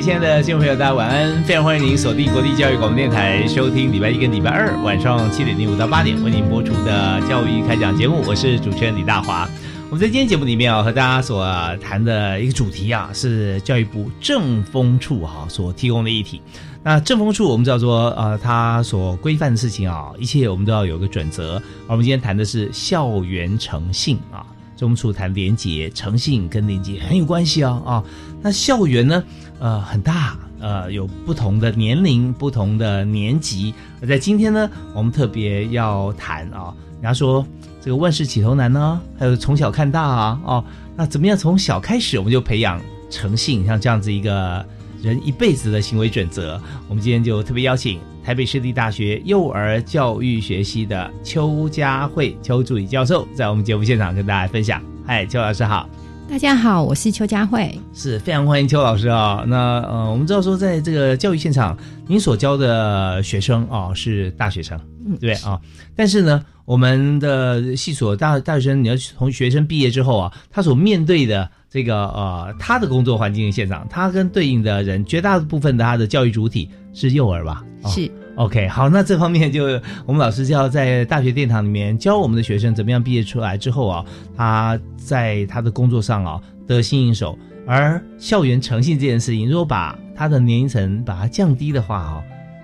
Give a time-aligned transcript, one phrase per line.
[0.00, 1.44] 亲爱的听众朋友，大家晚安！
[1.44, 8.22] 非常欢迎您锁定国立教育广播电台，收听礼拜一跟礼拜二晚上七点零五到八点为您播出的教育开讲节目。
[8.26, 9.46] 我是主持人李大华。
[9.90, 11.46] 我们在今天节目里面啊，和大家所
[11.82, 16.40] 谈的一个主题啊，是教育部政风处哈所提供的议题。
[16.82, 21.56] 那政风处我们知道说，呃，它所规范的事情啊，一切我们都要有个准则。
[21.86, 24.46] 而我们今天谈的是校园诚信啊，
[24.80, 28.02] 政风处谈廉洁、诚信跟廉洁很有关系哦啊。
[28.40, 29.22] 那校园呢？
[29.58, 33.74] 呃，很大，呃，有不同的年龄、不同的年级。
[34.00, 37.46] 而在今天呢，我们特别要谈啊，人家说
[37.78, 40.64] 这个万事起头难呢，还有从小看大啊，哦，
[40.96, 44.64] 那怎么样从小开始我们就培养诚信，像这样子一个
[45.02, 46.60] 人一辈子的行为准则？
[46.88, 54.82] 我们今天就特别邀请台北市立大学幼儿教育学系的邱佳慧邱助理教授，在我们节目现场跟大家分享。
[55.06, 55.88] 嗨，邱老师好。
[56.28, 59.42] 大家好，我是邱佳慧，是非常欢迎邱老师啊。
[59.48, 65.58] 那呃，我们知道说，在这个教育现场，您所教的学生啊是大学生，嗯，对啊。
[65.96, 77.64] 但是呢，我们的系所大大学生，你要从学生毕业之后啊，他所面对的这个呃，他的工作环境现场，他跟对应的人，绝大部分的他的教育主体是幼儿吧？
[77.86, 78.10] 是。
[78.36, 79.64] OK，好，那这方面就
[80.06, 84.04] 我们老师就要在大学殿堂里面教我们的学生怎么样毕业出来之后啊，
[84.36, 87.38] 他在他的工作上啊得心应手。
[87.66, 92.22] 而校园诚信这件事情，如果把他的年龄层把它降低的话啊，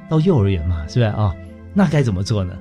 [0.09, 1.33] 到幼儿园嘛，是不是啊？
[1.75, 2.55] 那该怎么做呢？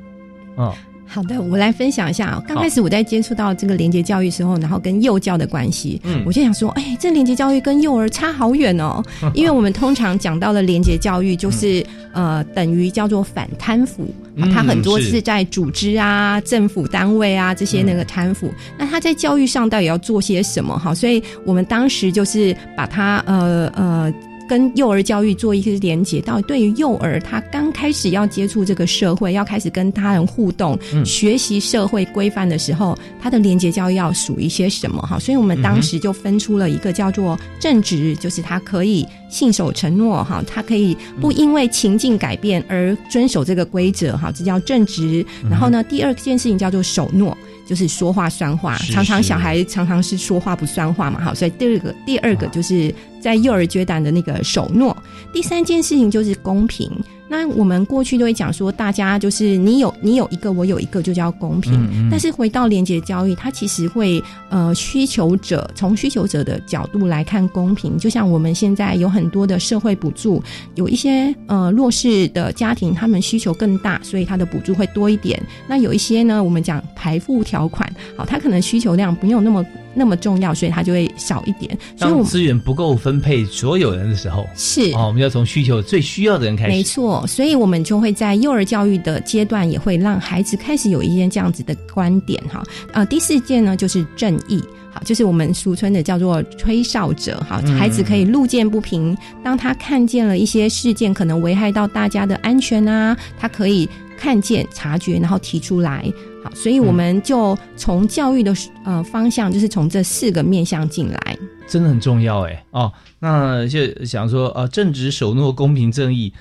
[0.56, 0.76] 哦。
[1.08, 2.44] 好的，我来分享一下。
[2.48, 9.02] 刚开始我在接触到这个连接教育时候，然后跟幼教的关系，嗯，我就想说，哎，这连接教育跟幼儿差好远哦。
[9.34, 14.14] 因为我们通常讲到的连接教育，就是呃，等于叫做反贪腐，
[14.54, 18.52] 它很多是在组织啊、政府单位啊这些那个贪腐。
[18.78, 20.78] 那他在教育上到底要做些什么？
[20.78, 24.14] 哈，所以我们当时就是把它呃呃。
[24.48, 35.02] 跟幼儿教育做一些连接，到底对于幼儿他刚开始要接触这个社会，要开始跟他人互动、学习社会规范的时候，他的连接教育要属于一些什么？
[35.02, 45.26] 哈，所以我们当时就分出了一个叫做正直，就是他可以信守承诺，哈，他可以不因为情境改变而遵守这个规则，哈，这叫正直。
[45.50, 47.36] 然后呢，第二件事情叫做守诺。
[47.66, 54.96] 就是说话算话，常常小孩常常是说话不算话嘛，好，所以第二个第二个就是在幼儿阶段的那个守诺，
[55.34, 56.92] 第三件事情就是公平。
[57.28, 62.08] 那我们过去都会讲说，大家就是你有你有一个，我有一个，就叫公平。
[62.10, 67.98] 但是回到廉洁交易，它其实会呃需求者从需求者的角度来看公平。
[67.98, 70.42] 就像我们现在有很多的社会补助，
[70.76, 75.42] 有一些呃弱势的家庭，他们需求更大，所以他的补助会多一点。
[75.68, 79.66] 那有一些呢，我们讲排付条款，好，他可能需求量没有那么。
[79.98, 81.78] 那么重要，所以它就会少一点。
[81.98, 86.70] 当资源不够分配所有人的时候，是哦，我们要从需求最需要的人开始。
[86.70, 92.64] 没错，所以我们就会在幼儿教育的阶段，也会让孩子开始有一些这样子的观点哈。
[92.94, 94.60] 呃，第四件呢就是正义，
[94.92, 97.62] 好，就是我们俗称的叫做吹哨者哈。
[97.78, 103.88] 孩子可以路见不平，当他看见了一些事件可能危害到大家的安全啊，他可以
[104.18, 106.12] 看见、察觉，然后提出来。
[106.44, 108.54] 好所以我们就从教育的
[108.84, 111.38] 呃方向，就是从这四个面向进来，
[111.68, 112.92] 真的很重要哎哦。
[113.20, 116.32] 那就想说呃，正直、守诺、公平、正义，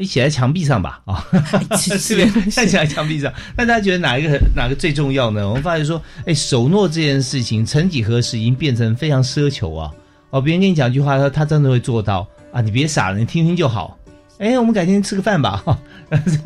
[0.00, 1.22] 你写在墙壁上吧啊，
[2.06, 3.30] 这边 写在墙壁上。
[3.54, 5.46] 那大家觉得哪一个哪个最重要呢？
[5.46, 9.92] 我们发现说，哎，守诺这件事情，曾几何时已经变成非常奢求啊。
[10.30, 12.62] 哦，别人跟你讲一句话，他他真的会做到啊。
[12.62, 13.98] 你别傻了，你听听就好。
[14.38, 15.78] 哎，我们改天吃个饭吧哈。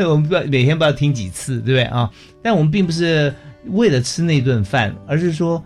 [0.00, 2.10] 我们不要每天不要听几次，对不对啊？
[2.42, 3.32] 但我们并不是
[3.66, 5.62] 为了吃那顿饭，而是说，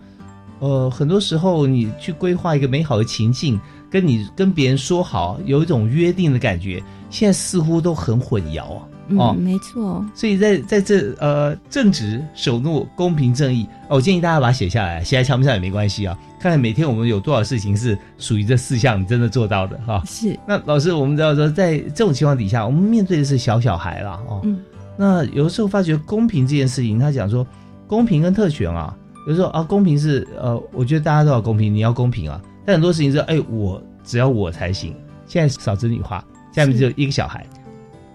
[0.59, 3.59] 呃，很多时候你去规划一个美好的情境，
[3.89, 8.83] 跟你跟别人说好，有一种约定的感觉，现在似乎都很混淆啊。
[9.11, 10.05] 嗯，没错。
[10.13, 16.15] 所以在在这呃正直、守诺、公平、正义，我建议大家把它写下来，写在墙壁上也没关系啊。
[16.39, 20.03] 看看每天我们有多少事情是属于这四项你真的做到的哈。
[20.05, 20.37] 是。
[20.47, 24.41] 那老师，我们知道说，在这种情况底下，我们面对的是小小孩了哦。
[24.43, 24.59] 嗯。
[24.95, 27.45] 那有的时候发觉公平这件事情，他讲说
[27.87, 28.95] 公平跟特权啊，
[29.27, 32.39] 有时候啊公平是呃，我觉得大家都要公平，你要公平啊。
[32.69, 34.95] 但很多事情是哎，我只要我才行。
[35.25, 37.43] 现在少子女化，下面只有一个小孩。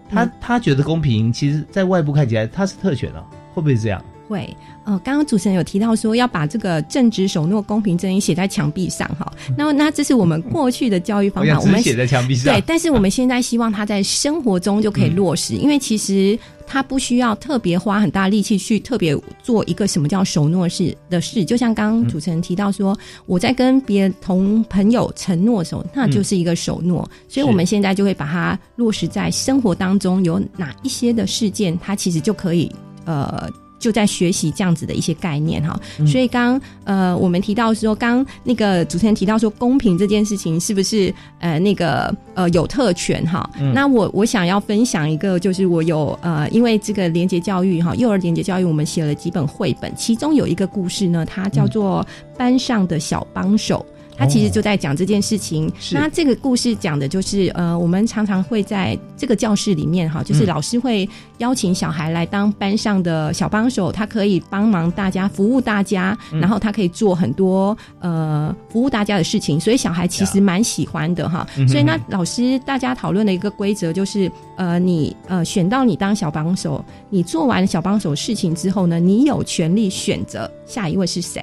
[0.09, 4.01] 他他觉得公平，其实，在外部看起来他是特权哦，会不会这样？
[4.29, 4.55] 会。
[4.85, 9.32] 呃，刚刚主持人有提到说要把这个正直、守诺、公平、正义写在墙壁上哈。
[9.56, 12.53] 那那这是我们过去的教育方法， 我们写在墙壁上。
[12.53, 21.43] 对，但是我们现在希望他在生活中就可以落实，因为其实他不需要特别花很大力气去特别做一个什么叫守诺事的事。
[21.43, 22.94] 就像刚刚主持人提到说，
[23.25, 27.09] 我在跟别人同朋友承诺的时候，那就是一个守诺。
[27.26, 32.71] 所以我们现在就会把它落实在生活当中，有哪一些的事件，它其实就可以
[33.06, 33.49] 呃。
[33.85, 43.47] 就在学习这样子的一些概念哈，所以刚呃我们提到说，刚那个主持人提到说，公平这件事情是不是呃那个呃有特权哈？
[43.75, 52.07] 那我我想要分享一个，就是我有呃因为这个廉洁教育哈，幼儿廉洁教育，我们写了几本绘本，其中有一个故事呢，它叫做
[52.39, 53.85] 班上的小帮手。
[54.16, 55.70] 他其实就在讲这件事情。
[55.93, 61.08] 那这个故事讲的就是，呃，我们常常会在这个教室里面，哈，就是老师会
[61.38, 71.46] 邀请小孩来当班上的小帮手，他可以帮忙大家，服务大家，然后他可以做很多呃服务大家的事情，所以小孩其实蛮喜欢的，哈。
[71.69, 81.43] 所以那老师大家讨论的一个规则就是，呃，你呃选到你当小帮手，你做完小帮手事情之后呢，你有权利选择下一位是谁。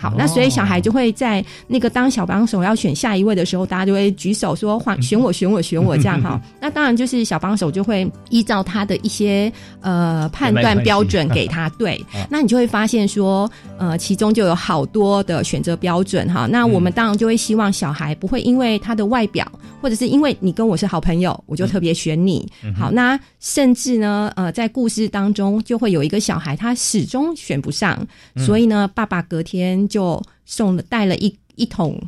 [0.00, 6.40] 好，那所以小孩就会在那个当小帮手要选下一位的时候，大家就会举手说换选我选我选我这样哈。
[6.58, 9.52] 那当然就是小帮手就会依照他的一些
[9.82, 12.02] 呃判断标准给他 对。
[12.30, 16.46] 那你就会发现说呃其中就有好多的选择标准哈。
[16.46, 19.46] 那我们当然就会希望小孩不会因为他的外表
[19.82, 22.50] 或者是因为你跟我是好朋友，我就特别选你。
[22.74, 27.98] 好，那甚至呢呃在故事当中就会有一个小孩他始终选不上，
[28.38, 29.86] 所以呢爸爸隔天。
[29.90, 32.00] 就送了带了一一桶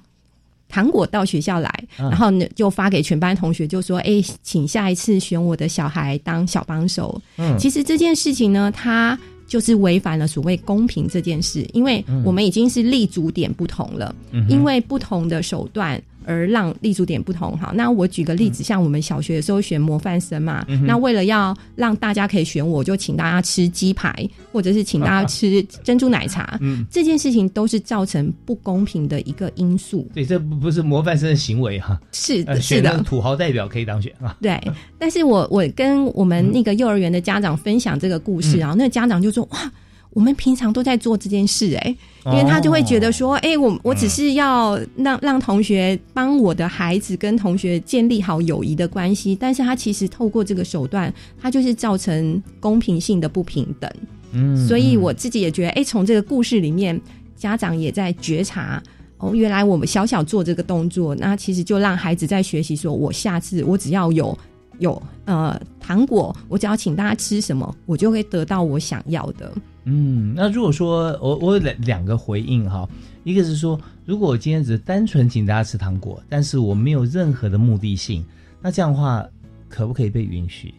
[0.69, 14.15] 糖果到学校来，然后呢就发给全班同学，就说：“哎，请下一次选我的小孩当小帮手。”嗯，其实这件事情呢，它就是违反了所谓公平这件事，因为我们已经是立足点不同了，
[14.49, 16.03] 因为不同的手段。
[16.27, 30.09] 而让立足点不同好，那我举个例子，像我们小学的时候选模范生嘛，那为了要让大家可以选我，就请大家吃鸡排，或者是请大家吃珍珠奶茶， 嗯，这件事情都是造成不公平的一个因素。
[30.15, 34.37] 对，这不不是模范生的行为哈，是是的，土豪代表可以当选啊。
[34.41, 34.61] 对，
[34.99, 39.73] 但是我我跟我们那个幼儿园的家长分享这个故事啊，那个家长就说哇。
[40.13, 53.91] 我们平常都在做这件事，哎，因为他就会觉得说，哎，我我只是要让让同学帮我的孩子跟同学建立好友谊的关系，但是他其实透过这个手段，他就是造成公平性的不平等。
[54.33, 57.01] 嗯，所以我自己也觉得，哎，从这个故事里面，
[57.37, 58.83] 家长也在觉察，
[59.19, 64.37] 哦，原来我们小小做这个动作，那其实就让孩子在学习，说我下次我只要有。
[64.79, 69.53] 有呃糖果，我只要请大家吃什么，我就会得到我想要的。
[69.85, 72.89] 嗯，那如果说我我有两两个回应哈，
[73.25, 78.25] 一个是说，如果我今天只是单纯请大家吃糖果，但是我没有任何的目的性，
[78.61, 79.27] 那这样的话
[79.69, 80.73] 可不可以被允许？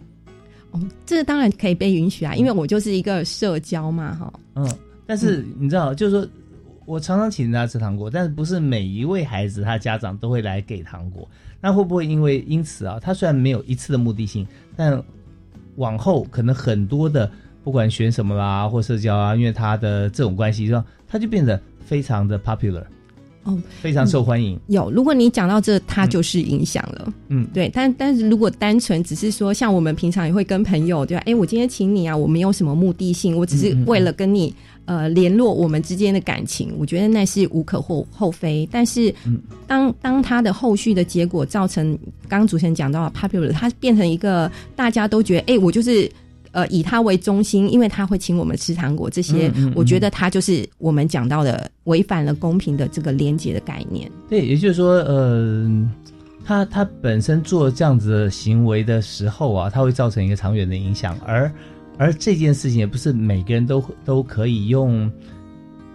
[0.72, 4.34] 哦，这个当然可以被允许啊，因为我就是一个社交嘛，哈。
[4.56, 4.68] 嗯，
[5.06, 6.28] 但是你知道，就是说
[6.86, 11.28] 我常常请大家吃糖果，但是不是每一位孩子他家长都会来给糖果。
[11.62, 13.00] 那会不会因为因此啊？
[13.02, 14.46] 他虽然没有一次的目的性，
[14.76, 15.02] 但
[15.78, 17.32] 往后可能很多的，
[17.64, 20.84] 不管选什么啦或社交啊，因为他的这种关系，是吧？
[21.08, 22.84] 他就变得非常的 popular，
[23.44, 24.60] 哦，非常受欢迎。
[24.68, 27.14] 有，如果你讲到这，他就是影响了。
[27.30, 27.70] 嗯，对。
[27.74, 31.24] 但但是如果单纯只是说，像我们平常也会跟朋友，对吧？
[31.26, 34.54] 哎，我今天请你啊，我没有什么目的性，我只是为了跟你。
[34.86, 38.68] 呃，联络我们之间的感情，我觉得那是无可厚厚非。
[38.70, 39.16] 但是，
[39.66, 46.12] 当当他的后续的结果造成，刚刚主持人讲到 popular，他变成一个大家都觉得，哎，我就是
[46.54, 54.10] 呃以他为中心，因为他会请我们吃糖果，这些，我觉得他就是我们讲到的违反了公平的这个廉洁的概念。
[54.30, 55.70] 对，也就是说，呃，
[56.46, 61.52] 他他本身做这样子的行为的时候啊，他会造成一个长远的影响，而。
[61.96, 65.10] 而这件事情也不是每个人都都可以用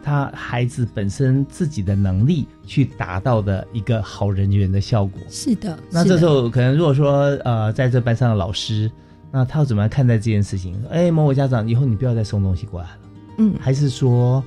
[0.00, 5.20] 他孩子本身自己的能力去达到的一个好人缘的效果。
[5.28, 8.88] 是的，那这时候可能如果说呃，在这班上的老师
[9.30, 10.74] 那他要怎么样看待这件事情？
[10.90, 12.98] 哎，某某家长，以后你不要再送东西过来了。
[13.38, 14.42] 嗯，还是说，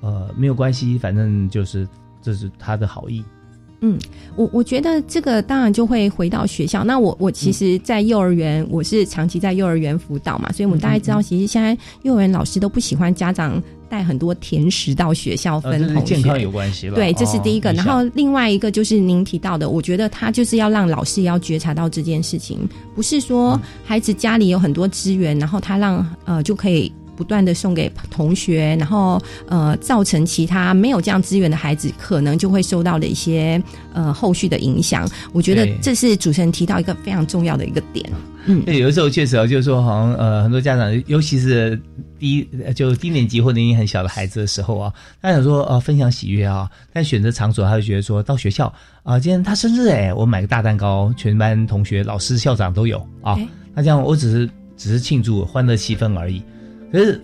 [0.00, 1.86] 呃，没有关系，反正就是
[2.20, 3.24] 这是他的好意。
[3.80, 3.98] 嗯，
[4.34, 6.82] 我我觉得这个当然就会回到学校。
[6.84, 13.62] 那我我其实，在幼儿园，我是长期在幼儿园辅导嘛，所以我们大概知道，其实现在幼儿园老师都不喜欢家长
[13.94, 16.96] 带很多甜食到学校分同学，健康有关系了。
[16.96, 17.72] 对，这是第一个。
[17.74, 26.92] 然后另外一个就是您提到的，我觉得他就是要让老师要觉察到这件事情，不是说孩子家里有很多资源，然后他让呃就可以。
[27.16, 35.08] 不断的送给同学，然后呃，造成其他没有这样资源的孩子可能就会受到的一些呃后续的影响。
[35.32, 38.04] 我觉得这是主持人提到一个非常重要的一个点。
[38.46, 41.80] 嗯，对，有的时候确实啊就是说，好像呃，很多家长，尤其是
[42.18, 48.72] 低就低年级或年龄很小的孩子的时候啊，他想说呃分享喜悦啊，但选择场所，他就觉得说到学校
[49.02, 53.38] 啊，今天他生日哎，我买个大蛋糕，全班同学、老师、校长都有啊，
[53.74, 56.42] 那这样我只是只是庆祝欢乐气氛而已。
[56.92, 57.20] 可是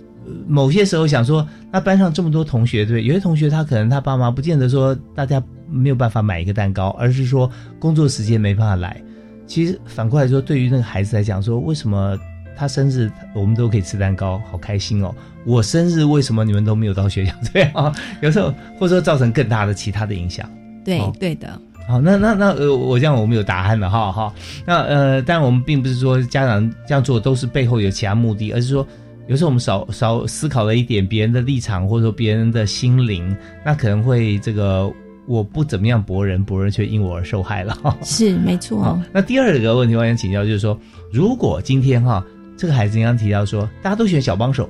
[0.46, 9.02] 某些时候想说，那班上这么多同学，对，有些同学他可能他爸妈不见得说大家没有办法买一个蛋糕，而是说工作时间没办法来。
[9.50, 12.16] 其实反过来说，对于那个孩子来讲，说为什么
[12.56, 15.12] 他生日我们都可以吃蛋糕，好开心哦。
[15.44, 17.34] 我生日为什么你们都没有到学校？
[17.52, 20.48] 这样 有时候或者说造成更大的其他的影响。
[20.84, 21.60] 对，对的。
[21.88, 24.32] 好，那那那呃，我这样我们有答案了哈哈。
[24.64, 28.86] 那呃，但我们并不是说家长这样做都是背后有其他目的，而是说。
[29.26, 34.92] 有时候我们少少思考了一点别人的立场，或者说别人的心灵，那可能会这个
[35.30, 37.78] 我不怎么样博人，博人却因我而受害了。
[38.02, 39.00] 是没错。
[39.12, 40.76] 那第二个问题我想请教，就是说，
[41.12, 42.24] 如果今天哈
[42.56, 44.68] 这个孩子刚刚提到说，大家都选小帮手，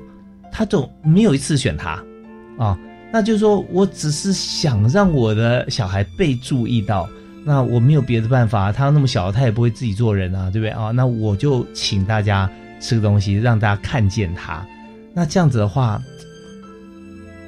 [0.51, 2.03] 他总没有一次选他
[2.59, 2.77] 啊，
[3.11, 7.09] 那就是说我只是想让我的小孩被注意到，
[7.43, 10.91] 那我没有别的办法，他那么小，他也不会自己做人啊，对不对啊？
[10.91, 12.49] 那我就请大家。
[12.83, 14.65] 吃个东西让大家看见他，
[15.13, 16.01] 那这样子的话，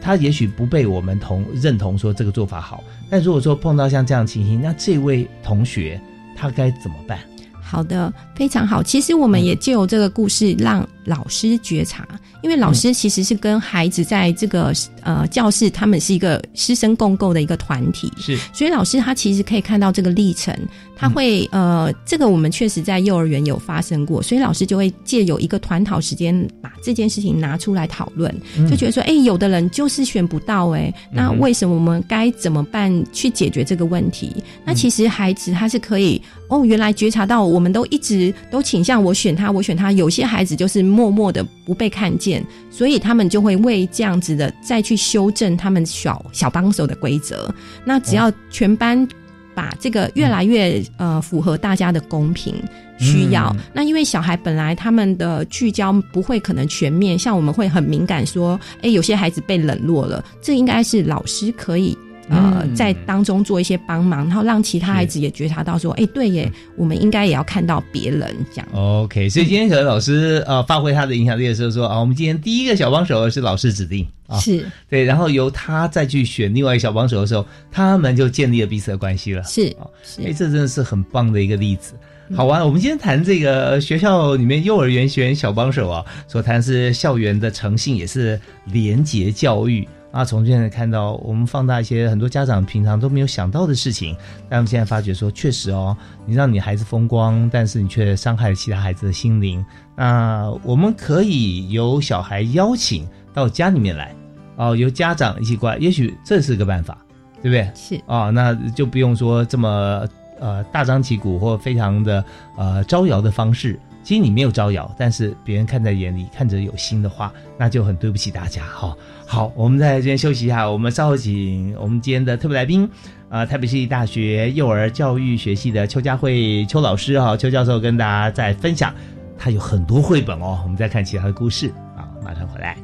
[0.04, 2.84] 他也许不被我们同认同说这个做法好。
[3.10, 6.00] 但如果说碰到像这样情形，那这位同学
[6.36, 7.20] 他该怎么办？
[7.62, 8.84] 好的，非常好。
[8.84, 12.06] 其实我们也就有这个故事让老师觉察。
[12.42, 20.56] 因为老师其实是跟孩子在这个呃教室，他们是一个师生共构的一个团体，是，所以老师他其实可以看到这个历程，
[20.96, 28.34] 他会呃，这个我们确实在幼儿园有发生过，所以老师就会借有一个团讨时间，把这件事情拿出来讨论，
[28.70, 34.32] 就觉得说，哎，有的人就是选不到，哎，那为什么我们该怎么办去解决这个问题？
[34.66, 42.44] 那其实孩子他是可以，哦，原来觉察到，我们都一直都倾向我选他，我选他，有些孩子就是默默的不被看见。
[42.74, 47.54] 所以他们就会为这样子的再去修正他们小小帮手的规则。
[47.86, 49.08] 那只要全班
[49.54, 52.56] 把这个越来越呃符合大家的公平
[52.98, 61.96] 需要，那因为小孩本来他们的聚焦不会可能全面，像我们会很敏感说，哎，有些孩子被冷落了，这应该是老师可以。
[62.30, 68.68] 呃，在当中做一些帮忙，然后让其他孩子也觉察到说，哎，对耶，我们应该也要看到别人这样。
[68.74, 79.44] OK，所以今天可能老师呃发挥他的影响力的时候说啊，我们今天第一个小帮手是老师指定啊，是对，然后由他再去选另外一个小帮手的时候，他们就建立了彼此的关系了。
[79.44, 79.84] 是啊，
[80.20, 81.94] 哎，这真的是很棒的一个例子。
[82.34, 89.86] 好啊，我们今天谈这个学校里面幼儿园选小帮手啊，所谈是校园的诚信，也是廉洁教育。
[90.14, 94.16] 啊，从现在看到，我们放大一些很多家长平常都没有想到的事情，
[94.48, 99.66] 但我们现在发觉说，确实哦，你让你孩子风光，但是你却伤害了其他孩子的心灵。
[99.96, 104.16] 那我们可以由小孩邀请到家里面来，
[104.56, 106.96] 哦，由家长一起过来，也许这是个办法，
[107.42, 107.72] 对不对？
[107.74, 110.08] 是啊，那就不用说这么
[110.40, 112.24] 呃大张旗鼓或非常的
[112.56, 113.80] 呃招摇的方式。
[114.04, 118.96] 其实你没有招摇，但是别人看在眼里，看着有心的话，那就很对不起大家哈。
[119.26, 122.88] 好，我们在这边休息一下，我们稍后请我们今天的特别来宾，
[123.30, 128.94] 啊，台北市立大学幼儿教育学系的邱佳慧邱老师哈，邱教授跟大家再分享，
[129.38, 132.78] 他有很多绘本哦，我们再看其他的故事啊，马上回来。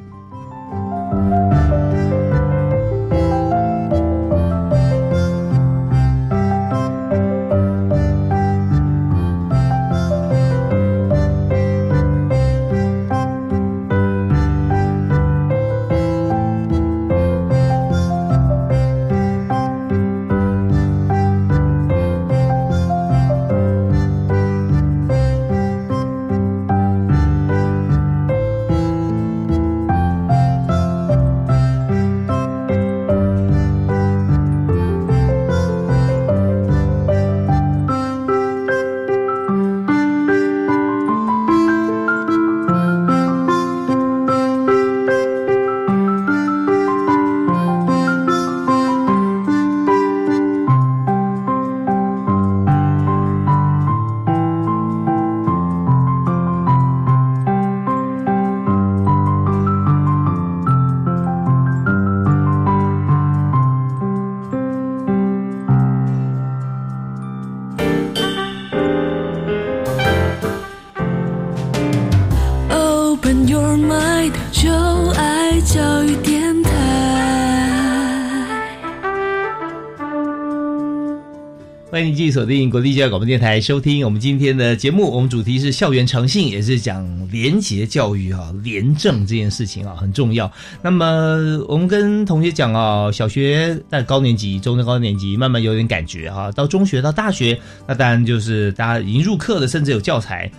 [81.99, 85.11] 欢迎继续锁定国立教育广播电台收听我们今天的节目。
[85.11, 90.49] 我们主题是校园诚信，也是讲廉洁教育啊，廉政这件事情啊很重要。
[90.81, 100.49] 那么我们跟同学讲啊，小学在高年级、中、高年级慢慢有点感觉哈，到中学到大学，那当然就是大家已经入课了，甚至有教材。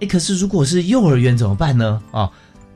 [0.00, 2.02] 哎，可是如果是幼儿园怎么办呢？
[2.10, 2.28] 啊？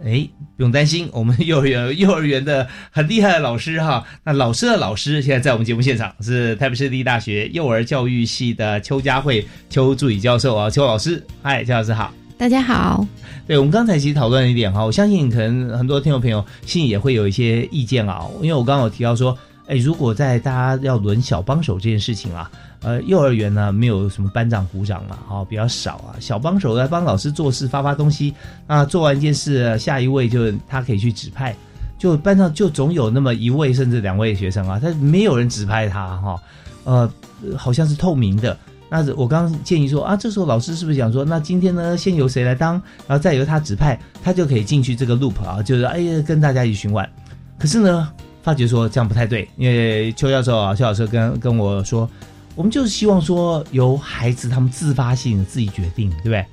[0.04, 4.04] 哎，不用担心， 我们幼儿园幼儿园的很厉害的老师哈。
[4.24, 13.06] 那老师的老师现在在我们节目现场是台北市立大学幼儿教育系的邱佳慧邱助理教授啊，邱老师，嗨，邱老师好，大家好。
[13.46, 19.38] 对我们刚才其实讨论一点哈，我相信可能很多听众朋友心里也会有一些意见啊，因为我刚刚有提到说，
[19.68, 22.50] 哎，如果在大家要轮小帮手这件事情啊。
[22.80, 26.14] 呃，幼儿园呢没有什么班长鼓掌嘛，哦，比较少啊。
[26.20, 28.32] 小帮手来帮老师做事，发发东西
[28.68, 28.84] 啊。
[28.84, 31.56] 做完一件事，下一位就他可以去指派，
[31.98, 36.40] 就班上就总有那么一位甚至两位学生啊，他没有人指派他哈。
[36.84, 37.12] 呃，
[37.56, 38.56] 好像是透明的。
[38.88, 47.10] 那我刚刚建议说啊，这时候老师是不是想说，那今天呢先由谁来当，然后再由他指派，他就可以进去这个 loop 啊，就是哎呀跟大家一起巡玩。
[47.58, 48.08] 可是呢，
[48.42, 52.08] 发觉说这样不太对，因为邱教授啊，邱老师跟跟我说。
[52.54, 56.44] 我们就是希望说，由孩子他们自发性自己决定，对不对？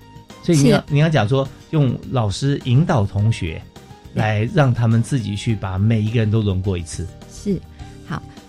[0.44, 3.60] 所以你要你要讲说，用老师引导同学，
[4.14, 7.08] 来让他们自己去把每一个人都轮过一次。
[7.34, 7.75] 是，好，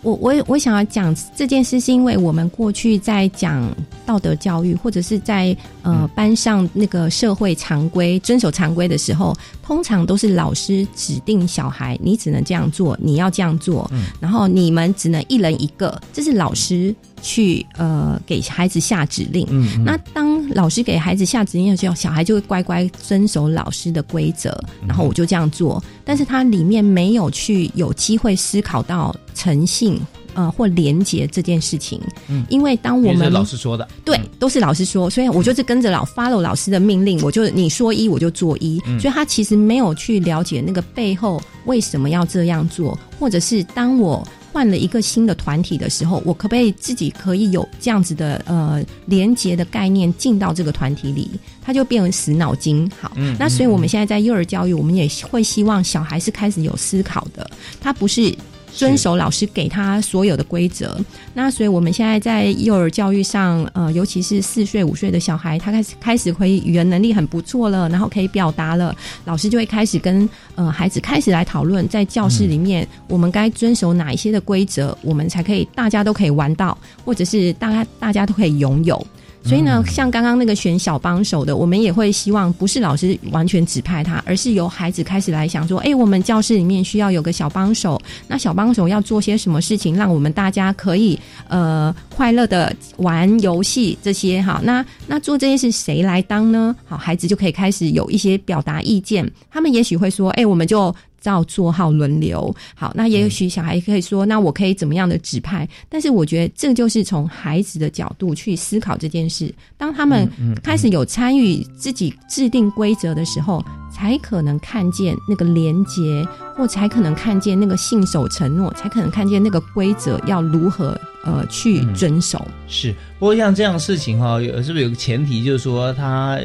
[0.03, 3.69] 我我我想要讲这件事，是因为我们过去在讲
[4.05, 16.95] 道德教育，或者是在呃班上那个社会常规遵守常规的时候，通常都是老师指定小孩，你只能这样做，你要这样做，然后你们只能一人一个，这是老师。
[17.23, 19.49] 去呃给孩子下指令，
[19.85, 25.83] 那当老师给孩子下指令的时候，小孩就会乖乖遵守老师的规则，然后我就这样做。
[26.05, 30.01] 但是它里面没有去有机会思考到诚信
[30.35, 32.01] 呃或廉洁这件事情，
[32.49, 33.87] 因为当我们老师说的。
[34.05, 44.27] 对都是老师说，所以我就是跟着老 follow 老师的命令，我就你说一我就做一，所以他其实没有去了解那个背后为什么要这样做，或者是当我。
[44.57, 51.31] 换了一个新的团体的时候，我可不可以自己可以有这样子的呃连接的概念进到这个团体里？
[51.61, 52.91] 它就变成死脑筋。
[52.99, 57.51] 好，那所以我们现在在幼儿教育，我们也会希望小孩是开始有思考的，
[57.83, 58.35] 他不是。
[58.77, 60.97] 遵守老师给他所有的规则，
[61.33, 79.07] 那所以我们现在在幼儿教育上，呃，尤其是四岁五岁的小孩，他开始开始可以语言能力很不错了，然后可以表达了，老师就会开始跟呃孩子开始来讨论，在教室里面我们该遵守哪一些的规则，我们才可以大家都可以玩到，或者是大家大家都可以拥有。
[79.47, 91.17] 所以呢，像刚刚那个选小帮手的，我们也会希望不是老师完全指派他，而是由孩子开始来想说：，哎，我们教室里面需要有个小帮手，那小帮手要做些什么事情，让我们大家可以
[91.49, 94.61] 呃快乐的玩游戏这些哈。
[94.65, 96.75] 那那做这些事谁来当呢？
[96.85, 100.93] 好，孩子就可以开始有一些表达意见，他们也许会说：，哎，我们就。
[101.27, 105.69] 照做好轮流好，那也许小孩可以说，那我可以怎么样的指派？
[105.89, 109.53] 但是我觉得这就是从孩子的角度去思考这件事。
[109.77, 110.31] 当他们
[110.63, 113.61] 开始有参与自己制定规则的时候，
[113.93, 116.25] 才可能看见那个连接，
[116.57, 122.47] 或才可能看见那个信守承诺，才可能看见那个规则要如何呃去遵守。
[122.69, 126.39] 是，不过像这样的事情哈，有是不是有个前提，就是说他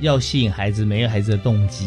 [0.00, 1.86] 要吸引孩子，没有孩子的动机。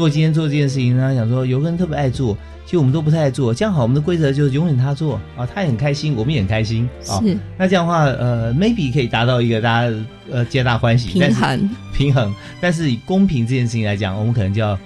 [0.00, 2.34] 如果今天做这件事情，他想说有个人特别爱做，
[2.64, 3.52] 其实我们都不太爱做。
[3.52, 7.20] 这样好，我们的规则就是永远他做啊，他也很开心，我们也很开心啊。
[7.20, 9.94] 是，那这样的话，呃，maybe 可以达到一个大家
[10.30, 12.34] 呃皆大欢喜平衡平衡。
[12.62, 14.78] 但是以公平这件事情来讲，我们可能就要。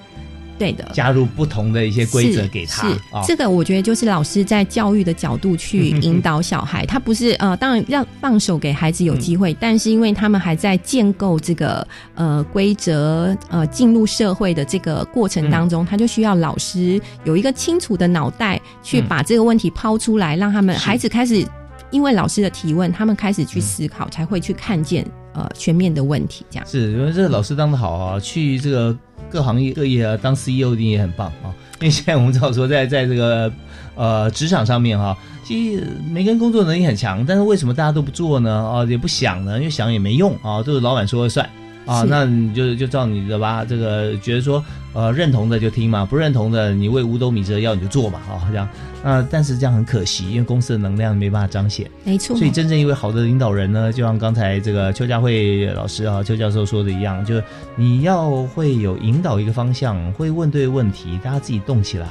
[0.58, 2.88] 对的，加入不同的一些规则给他。
[2.88, 21.44] 是这个，我觉得就是老师在教育的角度去 引导小孩，他不是呃，当然让放手给孩子有机会，但是因为他们还在建构这个呃规则呃进入社会的这个过程当中，他就需要老师有一个清楚的脑袋去把这个问题抛出来，让他们孩子开始
[21.90, 26.44] 因为老师的提问，他们开始去思考，才会去看见呃全面的问题。
[26.50, 28.96] 这样是因为这个老师当的好啊，去这个。
[29.34, 31.50] 各行业各业啊，当 CEO 一定也很棒啊！
[31.82, 33.52] 因为现在我们知道说，在在这个
[33.96, 38.64] 呃职场上面哈，其实每个人工作能力很强，但是为什么大家都不做呢？
[38.64, 39.58] 啊，也不想呢？
[39.58, 41.50] 因为想也没用啊，都是老板说了算。
[41.86, 43.64] 啊，那你就就照你的吧。
[43.64, 48.68] 这个觉得说，呃，认同的就听嘛，不认同的，你为五斗米折腰你就做嘛，啊，这样。
[49.02, 51.90] 那，但是这样很可惜，因为公司的能量没办法彰显。
[52.04, 52.36] 没错。
[52.36, 57.44] 所以真正一位好的领导人呢，就像刚才这个邱家慧老师啊，邱教授说的一样，就是
[57.76, 62.08] 你要会有引导一个方向，会问对问题，大家自己动起来。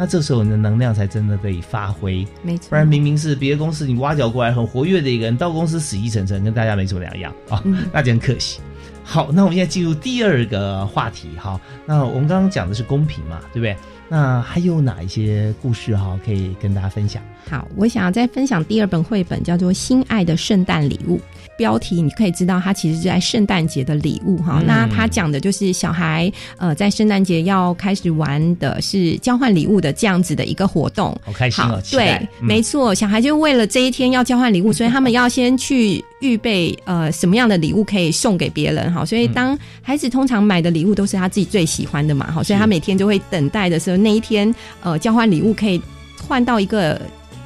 [0.00, 2.26] 那这时候你的能量才真的可以发挥。
[2.42, 8.62] 没错，不然明明是别的公司你挖角过来很活跃的一个人，到公司死气沉沉，跟大家没什么两样啊，那就很可惜。
[9.04, 11.60] 好，那我们现在进入第二个话题哈。
[11.84, 13.76] 那我们刚刚讲的是公平嘛，对不对？
[14.08, 17.22] 那还有哪一些故事哈可以跟大家分享？
[17.48, 21.18] 好，我想要再分享第二本绘本，叫做《心爱的圣诞礼物》。
[21.60, 24.62] 标题你可以知道，它其实是在圣诞节的礼物哈。
[24.66, 31.14] 那它讲的就是小孩呃，在圣诞节要开始玩的是交换礼物的这样子的一个活动。
[31.22, 31.78] 好开心哦！
[31.90, 39.04] 对，没错，小孩就为了这一天要交换礼物，所以他们要先去预备呃什么样的礼物可以送给别人哈。
[39.04, 45.78] 所以当孩子通常买的礼物都是他自己最喜欢的嘛哈，所以他每天就会等待的时候那一天呃交换礼物可以
[46.26, 46.98] 换到一个。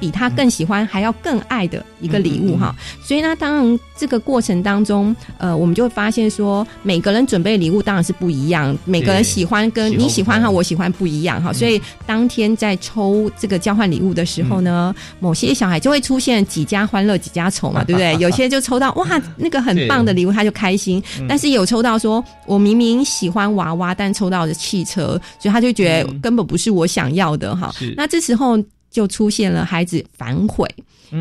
[0.05, 18.15] 比他更喜欢还要更爱的一个礼物哈，所以呢，当然这个过程当中，呃，我们就会发现说，每个人准备礼物当然是不一样，每个人喜欢跟你喜欢哈我喜欢不一样哈，所以当天在抽这个交换礼物的时候呢，某些小孩就会出现几家欢乐几家愁嘛， 对不对？
[18.19, 27.73] 有些就抽到哇那个很棒的礼物，他就开心，但是有抽到说我明明喜欢娃娃，但抽到的汽车，所以他就觉得根本不是我想要的哈。
[27.97, 28.63] 那这时候。
[28.95, 30.65] 就出现了孩子反悔，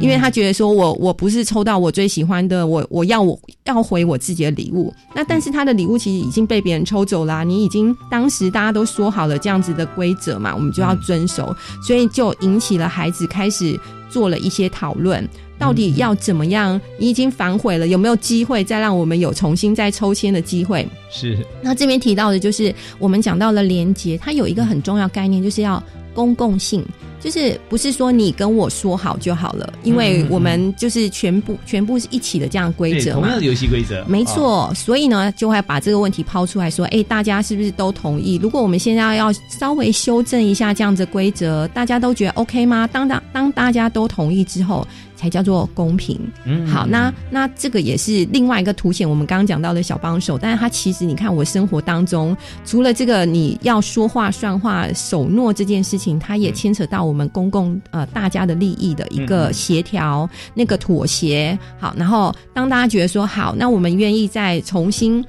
[0.01, 4.95] 因为他觉得说我我不是抽到我最喜欢的，我我要我要回我自己的礼物。
[5.13, 11.53] 那但是他的礼物其实已经被别人抽走了，你已经当时大家都说好了这样子的规则嘛，我们就要遵守，
[11.85, 13.77] 所以就引起了孩子开始
[14.09, 16.81] 做了一些讨论，到底要怎么样？
[16.97, 20.89] 你已经反悔了，有没有机会再让我们有重新再抽签的机会？
[21.11, 21.37] 是。
[21.61, 25.83] 那这边提到的就是我们讲到了连接，它有一个很重要概念，就是要
[26.15, 26.85] 公共性。
[27.25, 34.71] 就是不是说你跟我说好就好了，因为我们就是全部全部是一起的这样规则嘛，同样的游戏规则，没错。
[34.75, 38.39] 所以呢，就会把这个问题抛出来说，哎，大家是不是都同意？
[38.43, 42.87] 如果我们现在要稍微修正一下这样子规则，大家都觉得 OK 吗？
[42.93, 44.87] 当当当大家都同意之后。
[45.17, 46.21] 才叫做公平。
[46.45, 50.37] 嗯，好，那那这个也是另外一个凸显我们刚刚讲到的小帮手。
[50.37, 61.59] 但是它其实你看，我生活当中除了这个你要说话算话、守诺这件事情，它也牵扯到我们公共呃大家的利益的一个协调、那个妥协。
[61.79, 65.25] 好，然后当大家觉得说好，那我们愿意再重新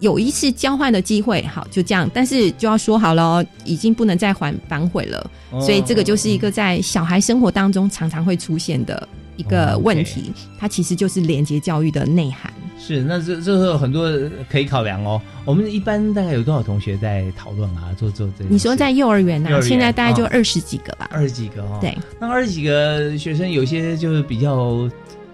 [0.00, 2.10] 有一次交换的机会，好，就这样。
[2.12, 5.30] 但是就要说好了，已经不能再反反悔了。
[5.60, 9.08] 所以这个就是一个在小孩生活当中常常会出现的。
[9.36, 12.52] 一个问题，它其实就是连接教育的内涵。
[12.78, 14.10] 是，那这这是很多
[14.50, 15.20] 可以考量哦。
[15.46, 17.90] 我们一般大概有多少同学在讨论啊？
[17.96, 18.44] 做做这？
[18.48, 19.60] 你说在幼儿园啊？
[19.62, 21.08] 现在大概就二十几个吧。
[21.10, 21.78] 二十几个哦。
[21.80, 24.88] 对，那二十几个学生，有些就是比较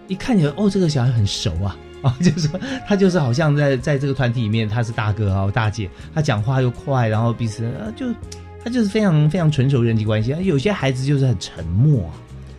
[0.06, 8.06] 一看起来，哦，这个小孩很熟啊，啊， 就是说他就是好像在在这个团体里面，他是大哥啊，大姐，他讲话又快，然后彼此呃就
[8.64, 10.32] 他就是非常非常纯熟人际关系。
[10.42, 12.08] 有些孩子就是很沉默。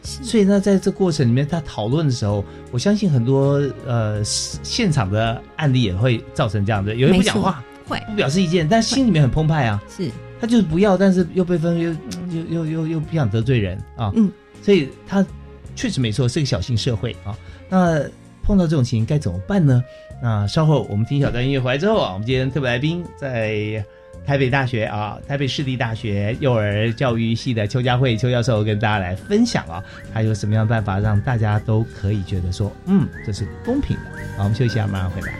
[0.03, 9.81] 所以呢，在这过程里面，他讨论的时候，我相信很多呃现场的案例也会造成这样的，有人不讲话，会不表示意见，但心里面很澎湃啊。
[9.89, 10.11] 是，
[10.41, 11.91] 他就是不要，但是又被分，又
[12.29, 14.11] 又又又又不想得罪人啊。
[14.15, 14.29] 嗯，
[14.61, 15.25] 所以他
[15.75, 17.37] 确实没错，是个小型社会啊。
[17.69, 18.03] 那
[18.43, 19.81] 碰到这种情形该怎么办呢？
[20.21, 23.83] 那稍后我们听小段音乐回来之后啊，我们今天特别来宾在。
[24.25, 29.83] 台北大学啊，台北市立大学幼儿教育系的邱家慧邱教授跟大家来分享啊，
[30.13, 34.03] 他有什么样的办法让大家都可以觉得说，嗯，这是公平的。
[34.37, 35.33] 好，我们休息一下，马上回来。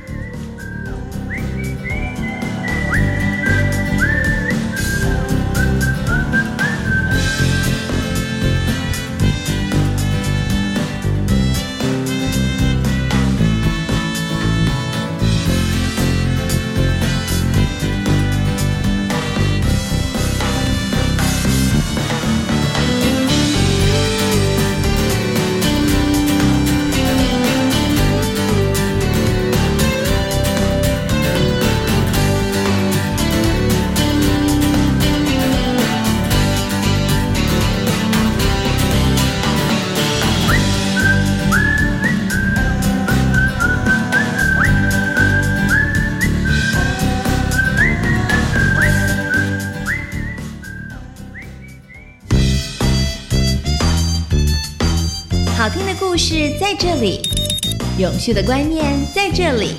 [58.23, 59.75] 趣的观念在这里，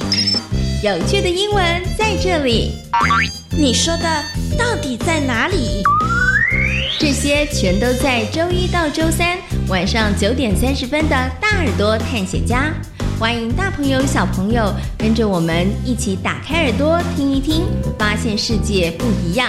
[0.83, 1.65] 有趣的英文
[1.97, 2.73] 在这里。
[3.57, 4.05] 你说的
[4.59, 5.83] 到底在哪里？
[7.01, 12.71] 这些全都在周一到周三晚上九点三十分的《大耳朵探险家》，
[13.19, 17.65] 欢迎大朋友小朋友跟着我们一起打开耳朵听一听，
[17.99, 19.49] 发现世界不一样。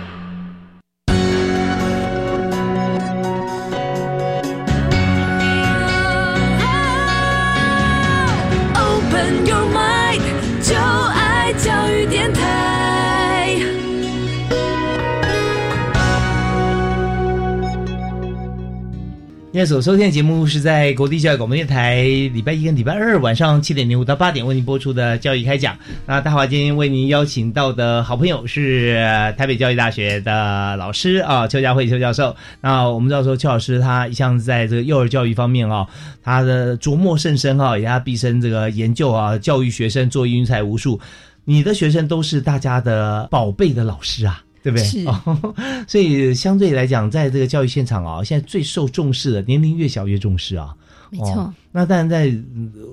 [19.53, 25.77] 现在所收听的节目是在国立教育广播电台礼拜一跟礼拜二晚上七点零五到八点为您播出的教育开讲。
[26.05, 28.95] 那大华今天为您邀请到的好朋友是
[29.37, 32.33] 台北教育大学的老师啊，邱家慧邱教授。
[32.61, 35.85] 那我们知道说邱老师他一向在这个幼儿教育方面啊，
[36.23, 40.97] 他的琢磨甚深啊，也他毕生这个研究啊，教育学生做英才无数。
[41.43, 44.41] 你的学生都是大家的宝贝的老师啊。
[44.63, 44.83] 对不对？
[44.83, 45.05] 是，
[45.87, 50.75] 所以相对来讲，在这个教育现场啊，现在最受重视的，年龄越小越重视啊。
[51.13, 51.53] 没错。
[51.73, 52.33] 那当然，在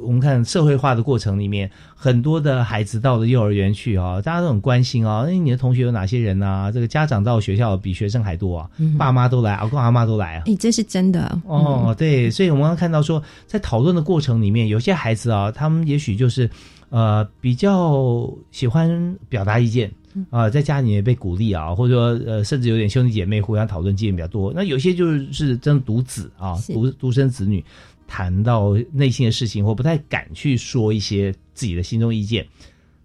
[0.03, 5.25] 我们看社会化的过程里面，很多的孩子到了幼儿园去啊，大家都很关心啊。
[5.29, 6.73] 哎，你的同学有哪些人啊？
[6.73, 10.43] 这个家长到学校比学生还多啊，爸妈都来，阿公阿妈都来啊。
[10.47, 11.95] 哎，这是真的哦。
[11.97, 16.51] 对，所以我们刚看到说，在讨论的过程里面，有些孩子啊，他们也许就是
[16.91, 19.89] 呃比较喜欢表达意见。
[20.31, 24.53] 啊，在家里面被鼓励啊，或者说呃，甚至有点兄弟姐妹互相讨论，经验比较多。
[24.55, 27.65] 那有些就是是真独子啊，独独生子女，
[28.07, 32.47] 谈到内心的事情，或不太敢去说一些自己的心中意见。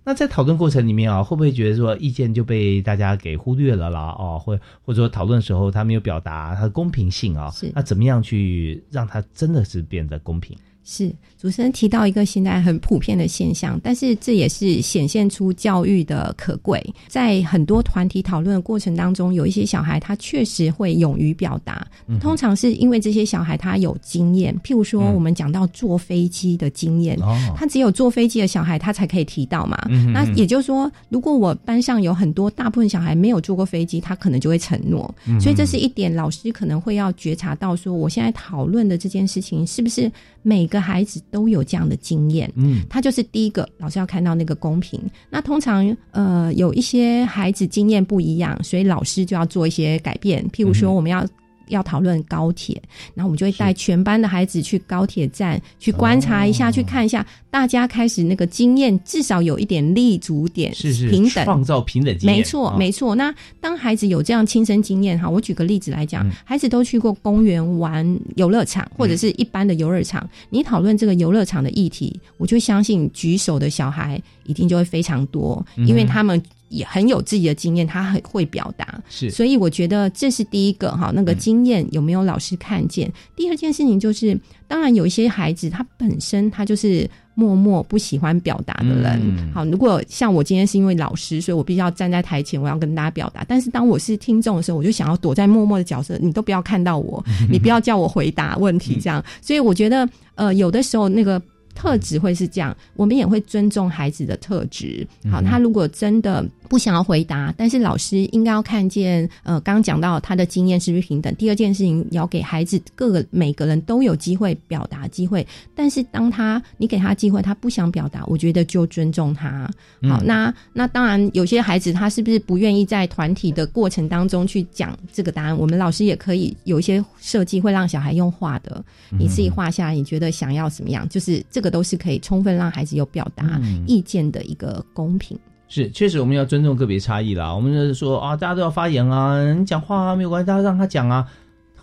[0.06, 4.14] 那在讨论过程里面啊，会不会觉得说意见就被大家给忽略了啦？
[4.20, 7.50] 哦，或或者说讨论的时候他没有表达他的公平性啊？
[7.52, 10.58] 是那怎么样去让他真的是变得公平？
[10.86, 16.82] 是主持人提到一个现在很普遍的现象，但是这也是显现出教育的可贵。
[17.08, 21.86] 在很多团体讨论的过程当中，有一些小孩他确实会勇于表达，
[22.20, 24.54] 通常是因为这些小孩他有经验。
[24.64, 27.18] 譬如说，我们讲到坐飞机的经验，
[27.56, 29.78] 他只有坐飞机的小孩他才可以提到嘛。
[30.14, 35.14] 那也就是说，如果我班上有很多大部分小孩没有坐过飞机，他可能就会承诺。
[35.40, 40.12] 所以这是一点，老师可能会要觉察到，说我现在讨论的这件事情是不是
[40.44, 40.68] 每。
[40.74, 45.00] 个孩子都有这样的经验，嗯，他就是第一个老师要看到那个公平。
[45.30, 50.44] 那通常呃有一些孩子经验不一样，所以老师就要做一些改变。
[50.50, 51.24] 譬如说我们要
[51.68, 52.82] 要讨论高铁，
[53.14, 61.44] 然后我们就会带全班的孩子去高铁站去观察一下，去看一下大家开始那个经验至少有一点立足点，是是平等。
[61.46, 63.16] 创造平等经验，没错没错。
[63.16, 76.42] 那当孩子有这样亲身经验哈，我举个例子来讲，孩子都去过公园玩游乐场或者是一般的游乐场，你讨论这个游乐场的议题，我就相信举手的小孩一定就会非常多，因为他们。
[76.74, 83.12] 也很有自己的经验，他很会表达，是，所以我觉得这是第一个哈，那个经验有没有老师看见？
[83.36, 93.46] 第二件事情就是，当然有一些孩子他本身他就是默默不喜欢表达的人，好，如果像我今天是因为老师，所以我必须要站在台前，我要跟大家表达。
[93.48, 99.24] 但是当我是听众的时候，我就想要躲在默默的角色，你都不要看到我，你不要叫我回答问题，这样。
[99.42, 101.42] 所以我觉得，呃，有的时候那个。
[101.76, 105.06] 特质会是这样，我们也会尊重孩子的特质。
[105.32, 111.34] 好，他如果真的不想要回答，但是老师应该要看见，呃，刚刚讲到他的经验是不是平等。
[111.36, 115.46] 第二件事情，要给孩子各个每个人都有机会表达机会。
[115.76, 119.70] 但是当他你给他机会，他不想表达，我觉得就尊重他。
[120.10, 125.58] 好，那那当然有些孩子他是不是不愿意在团体的过程当中去讲这个答案？
[125.58, 128.84] 我们老师也可以有一些设计，会让小孩用画的，
[129.18, 131.08] 你自己画下来，你觉得想要什么样？
[131.10, 135.36] 就是这个都是可以充分让孩子有表达意见的一个公平。
[135.68, 137.52] 是，确实我们要尊重个别差异啦。
[137.52, 141.26] 我们就是说啊，大家都要发言啊，你讲话啊没有关系，大家让他讲啊。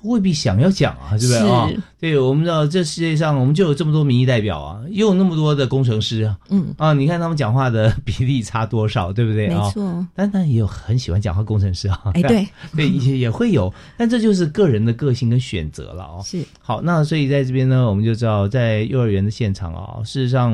[0.02, 1.68] 未必想要讲啊，是不是啊？
[1.98, 9.62] 对，我们知道这世界上我们就有这么多民意代表啊，又有那么多的工程师啊，嗯啊，你看他们讲话的比例差多少，对不对啊？
[9.64, 16.22] 没错，但但也有很喜欢讲话工程师啊，哎，对 对，也也会有，但这就是个人的个性跟选择了哦。
[16.24, 20.52] 是好，那所以在这边呢，我们就知道在幼儿园的现场啊，事实上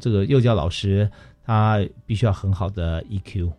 [0.00, 1.08] 这个幼教老师
[1.46, 3.50] 他必须要很好的 EQ，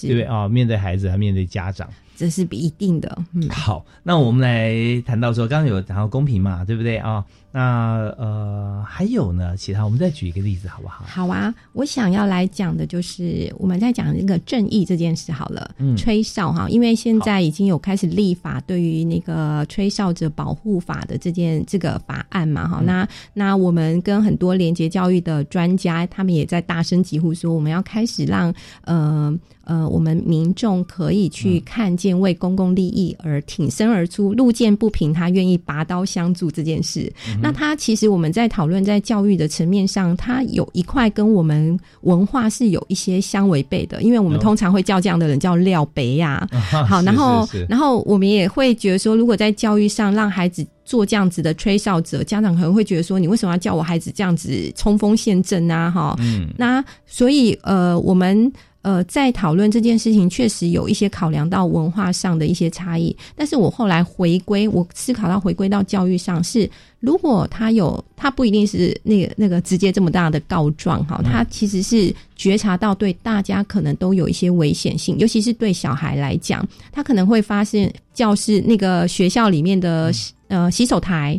[0.00, 0.48] 对不对啊？
[0.48, 1.88] 面对孩子，还面对家长。
[2.16, 3.18] 这是一定的。
[3.34, 7.24] 嗯，好，那我们来谈到说，刚刚有谈到公平嘛，对不对啊？
[7.52, 11.04] 那呃，还有呢，其他我们再举一个例子好不好？
[11.06, 15.74] 好啊，我想要来讲的就是我们在讲那个正义这件事好了。
[15.78, 37.10] 嗯，吹哨哈，因为现在已经有开始立法，对于那个吹哨者保护法的这件这个法案嘛，哈，那那我们跟很多廉洁教育的专家，他们也在大声疾呼说，我们要开始让呃呃我们民众可以去看见为公共利益而挺身而出，路见不平他愿意拔刀相助这件事。
[37.46, 46.44] 那它其实我们在讨论在教育的层面上，它有一块跟我们文化是有一些相违背的，因为我们通常会叫这样的人叫廖北呀。
[46.88, 55.88] 好，然后然后我们也会觉得说，如果在教育上让孩子做这样子的吹哨者，家长可能会觉得说，你为什么要叫我孩子这样子冲锋陷阵啊？
[55.88, 58.52] 哈，嗯，那所以呃，我们。
[58.86, 63.14] 呃，在讨论这件事情，确实有一些考量到文化上的一些差异。
[63.34, 66.70] 但是我后来回归，我思考到回归到教育上，是
[67.00, 80.12] 如果他有，他不一定是那个那个直接这么大的告状哈，他其实是觉察到对大家可能都有一些危险性，尤其是对小孩来讲，他可能会发现教室那个学校里面的。
[80.48, 81.38] 呃，洗手台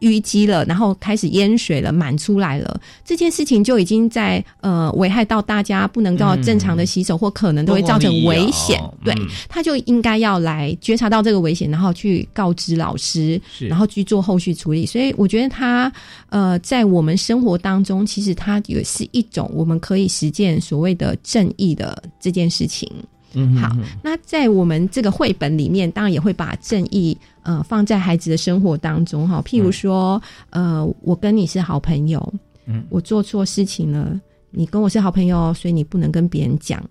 [0.00, 2.80] 淤积了，然后开始淹水了，满出来了。
[3.04, 8.82] 这件事情就已经在呃危害到大家不能够正常的洗手，或可能都会造成危险。
[9.04, 9.14] 对，
[9.48, 14.86] 他就应该要来觉察到这个危险，然后去告知老师，然后去做后续处理。
[14.86, 15.92] 所以我觉得他
[16.30, 22.90] 呃，在我们生活当中，其实他也是一种我们可以实践所谓的正义的这件事情。
[23.32, 23.76] 嗯，好。
[24.02, 29.42] 那在我们这个绘本里面，当然也会把正义呃放在孩子的生活当中哈。
[29.44, 32.34] 譬如说，呃，我跟你是好朋友，
[32.66, 36.82] 嗯，我做错事情了，你跟我是好朋友，所以你不能跟别人讲。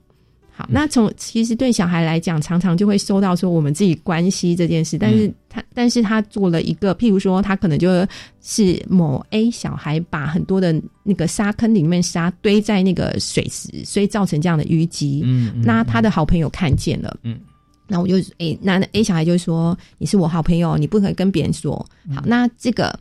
[0.58, 8.08] 好，那从其实对小孩来讲，常常就会收到说我们自己关系这件事，但是他但是他做了一个，譬如说他可能就
[8.42, 15.24] 是某 A 小孩把很多的那个沙坑里面沙堆在那个水池，所以造成这样的淤积。
[15.26, 17.38] 嗯，那他的好朋友看见了，嗯，
[17.86, 21.86] 那我就诶，那 A 小孩就说你是我好朋友，你不可以跟别人说。
[22.16, 22.98] 好，那这个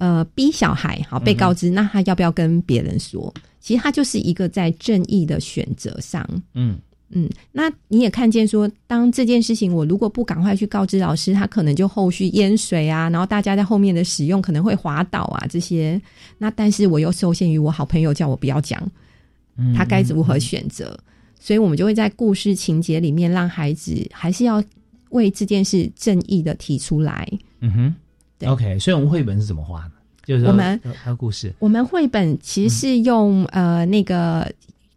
[0.00, 3.32] 呃逼小孩好被告知，那他要不要跟别人说？
[3.60, 6.78] 其实他就是一个在正义的选择上，嗯
[7.10, 16.00] 嗯，那你也看见说，当这件事情我如果不赶快去告知老师，他可能就后续淹水啊，然后大家在后面的使用可能会滑倒啊这些，
[16.38, 18.80] 那但是我又受限于我好朋友叫我不要讲，
[19.76, 20.98] 他该如何选择？
[21.38, 24.62] 所以我们就会在故事情节里面让孩子还是要
[25.10, 27.28] 为这件事正义的提出来。
[27.60, 27.94] 嗯哼
[28.46, 29.90] ，OK，所以我们绘本是怎么画的？
[30.26, 34.46] 就是我们还有故事，我们绘本其实是用呃那个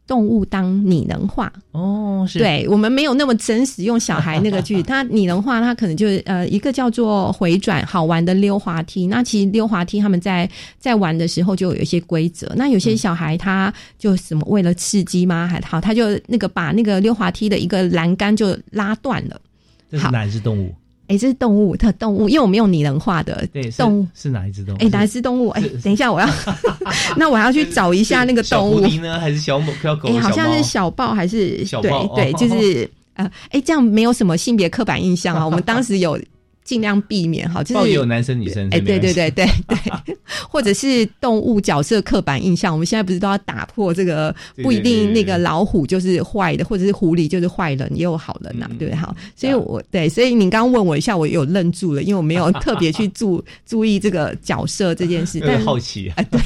[0.06, 9.08] 动物当拟人化哦，是对我们没有那么真实，用小孩那个剧， 他拟人化，他可能就是呃一个叫做回转好玩的溜滑梯。
[9.08, 15.48] 那其实溜滑梯他们在在玩的时候就有一些规则，那有些小孩他就什么为了刺激吗？
[15.48, 19.42] 还好他就那个把那个溜滑梯的一个栏杆就拉断了。
[19.90, 20.76] 这是哪一只动物？
[21.08, 23.48] 哎，这是动物，它动物，因为我们用拟人化的
[23.78, 24.78] 动物是哪一只动物？
[24.80, 25.50] 哎，哪一只动物？
[25.50, 26.30] 哎，等一下，我要，
[27.18, 29.20] 那我要去找一下那个动物呢？
[29.20, 30.08] 还是小狗？
[30.08, 32.08] 哎，好像是小豹还是小豹？
[32.16, 35.46] 对对，就是 呃，哎，这样没有什么性别刻板印象啊。
[35.46, 36.20] 我们当时有
[36.64, 40.18] 尽量避免哈，就是有男生女生，哎，对对对对对，
[40.50, 48.96] 或者是动物角色刻板印象，我们现在不是都要打破这个不一定那个老虎就是坏的，或者是狐狸就是坏人，也有好人呐，对不对？
[48.96, 56.12] 好，所以我对，所以你刚刚问我一下，我有愣住了，因为我没有特别去注 注意这个角色这件事，但好奇。
[56.16, 56.40] 哎，对，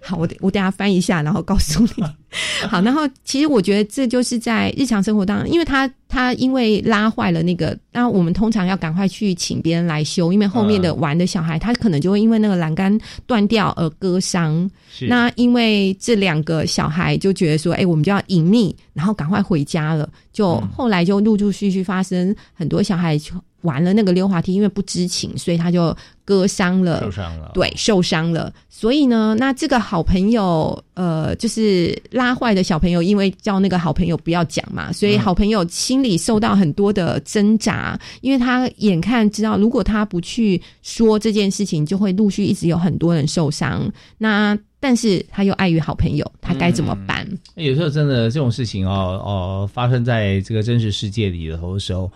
[0.00, 2.04] 好，我我等下翻一下，然后告诉你。
[2.68, 14.70] 好，然后其实我觉得这就是在日常生活当中，因为他他因为拉坏了那个，那我们通常要赶快去请别人来修，因为后面的玩的小孩他可能就会因为那个栏杆断掉而割伤。
[15.00, 20.08] 那因为这两个小孩就觉得说，哎，我们就要隐匿，然后赶快回家了。
[20.32, 23.18] 就后来就陆陆续续发生很多小孩
[23.62, 28.52] 玩了那个溜滑梯，因为不知情，所以他就割伤了，受伤了，对，受伤了。
[28.68, 43.90] 所以呢，那这个好朋友，呃，就是拉坏的小朋友，因为叫那个好朋友不要讲嘛，所以好朋友心里受到很多的挣扎，因为他眼看知道，如果他不去说这件事情，就会陆续一直有很多人受伤。
[44.16, 47.28] 那但是他又碍于好朋友，他该怎么办？
[47.56, 52.10] 有时候真的这种事情哦哦，发生在这个真实世界里头的时候，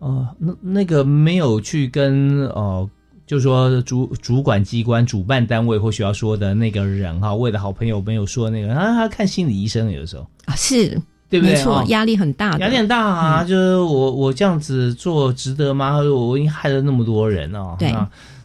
[0.00, 2.90] 哦，那那个没有去跟哦。
[3.26, 11.54] 就是说，主主管机关、主办单位或学校说的那个人哈，为了好朋友没有说那个啊，他看心理医生有的时候啊，是对不对？
[11.54, 13.44] 没错，压力很大，压力很大啊！
[13.44, 15.98] 就是我我这样子做值得吗？
[15.98, 17.76] 我已经害了那么多人哦。
[17.78, 17.94] 对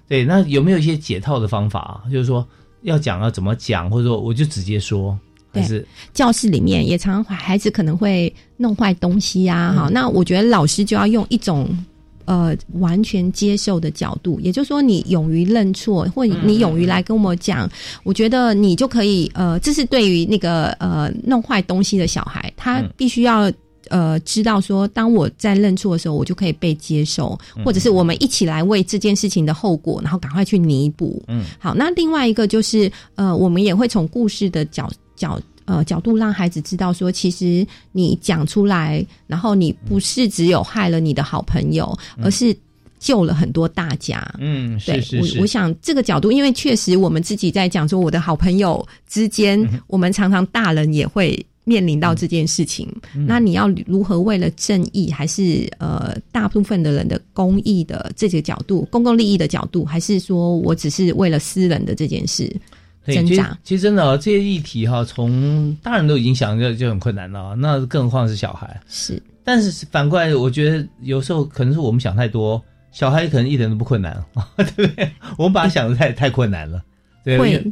[0.08, 2.03] 对，那有没有一些解套的方法？
[2.12, 2.47] 就是说
[2.84, 5.18] 要讲要怎么讲，或者说我就直接说，
[5.62, 9.74] 还是教室里面也常常孩子可能会弄坏东西呀？
[9.76, 11.68] 哈，那我觉得老师就要用一种。
[12.28, 17.70] 呃，完全接受的角度，也就是说，你勇于认错，或你勇于来跟我讲，
[18.03, 19.30] 我觉得你就可以。
[19.36, 23.51] 呃，这是对于那个呃弄坏东西的小孩，他必须要
[23.89, 31.22] 呃知道说，当我在认错的时候，我就可以被接受，或者是我们一起来为这件事情的后果，然后赶快去弥补。
[31.28, 35.39] 嗯，好，那另外一个就是呃，我们也会从故事的角角。
[35.68, 42.55] 呃，角度让孩子知道说，其实你讲出来，然后你不是只有害了你的好朋友，而是
[42.99, 44.24] 救了很多大家。
[44.38, 45.38] 嗯，是是是。
[45.38, 52.88] 我我想这个角度，因为确实我们自己在讲说，我的好朋友之间，我们常常大人也会面临到这件事情。
[53.26, 62.55] 那你要如何为了正义，还是呃大部分的人的公益的这个角度，公共利益的角度，还是说我只是为了私人的这件事？
[63.06, 68.80] 挣扎，其实真的这些议题哈，从大人都已经想就就很困难了，那更何况是小孩。
[68.88, 74.24] 是，但是反过来，我觉得有时候可能是我们想太多，小孩可能一点都不困难，
[74.58, 75.12] 对不对？
[75.38, 76.82] 我们把他想的太太困难了，
[77.24, 77.38] 对。
[77.38, 77.64] 会，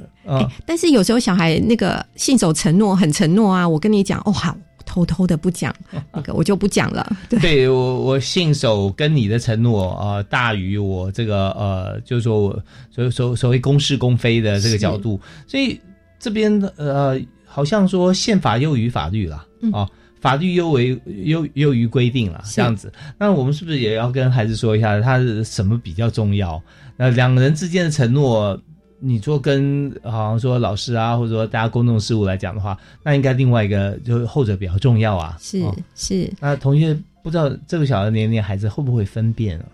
[0.66, 4.56] 但是有时候小孩那个信守承诺，很承诺啊，我跟你讲，哦好。
[4.86, 5.74] 偷偷的不讲
[6.12, 7.08] 那个，我就不讲了。
[7.30, 15.20] 对，我我信守跟你的承诺啊，大于我这个呃，就是说我所所所谓公是公非的这个角度。
[15.48, 15.80] 所以
[16.20, 19.90] 这边呃，好像说宪法优于法律了啊，
[20.22, 22.92] 法律优为优优于规定了这样子。
[23.18, 26.62] 那我们是不是也要跟孩子说一下，他是什么比较重要？
[26.98, 28.60] 那两个人之间的承诺。
[29.06, 35.38] 你说跟好像说老师啊，或者说大家公众事务来讲的话，那应该另外一个就是后者比较重要啊。
[35.42, 35.62] 是
[35.94, 36.32] 是。
[36.40, 39.66] 那同学不知道这个小的年龄孩子会不会分辨啊？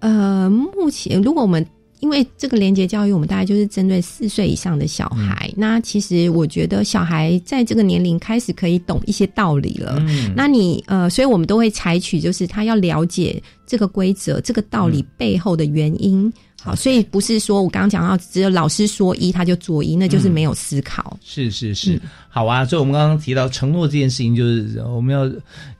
[0.00, 1.64] 呃，目前如果我们
[2.00, 5.52] 因为这个廉洁教育，我们大概就是针对四岁以上的小孩。
[5.56, 10.02] 那其实我觉得小孩在这个年龄开始可以懂一些道理了。
[10.08, 16.32] 嗯那你呃，所以我们都会采取就是他要了解这个规则、这个道理背后的原因。
[16.62, 21.18] 好，所以不是说我刚刚讲到只有老师说一他就做一，那就是没有思考。
[21.20, 22.64] 是是是，好啊。
[22.64, 25.28] 所以我们刚刚提到承诺这件事情，就是我们要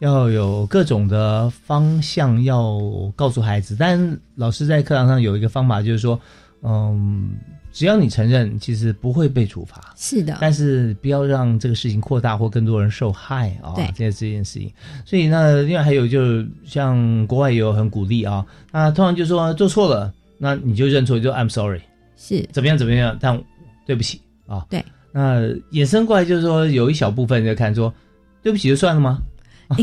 [0.01, 2.81] 要有各种的方向要
[3.15, 3.77] 告诉孩子。
[3.79, 6.19] 但老师在课堂上有一个方法，就是说，
[6.63, 7.31] 嗯，
[7.73, 9.95] 只要你承认，其实不会被处罚。
[9.97, 13.75] 是的，但是不要让这个事情扩大或更多人受害啊。
[13.77, 14.69] 对，这这件事情。
[15.05, 20.13] 所以那另外还有就是像国外也有很鼓励啊，那通常就说做错了。
[20.45, 21.81] 那你就认错，就 I'm sorry，
[22.17, 23.41] 是怎么样怎么样，但
[23.87, 24.67] 对不起啊。
[24.69, 25.41] 对，那
[25.71, 27.95] 衍生过来就是说，有一小部分就看说，
[28.43, 29.21] 对不起就算了吗？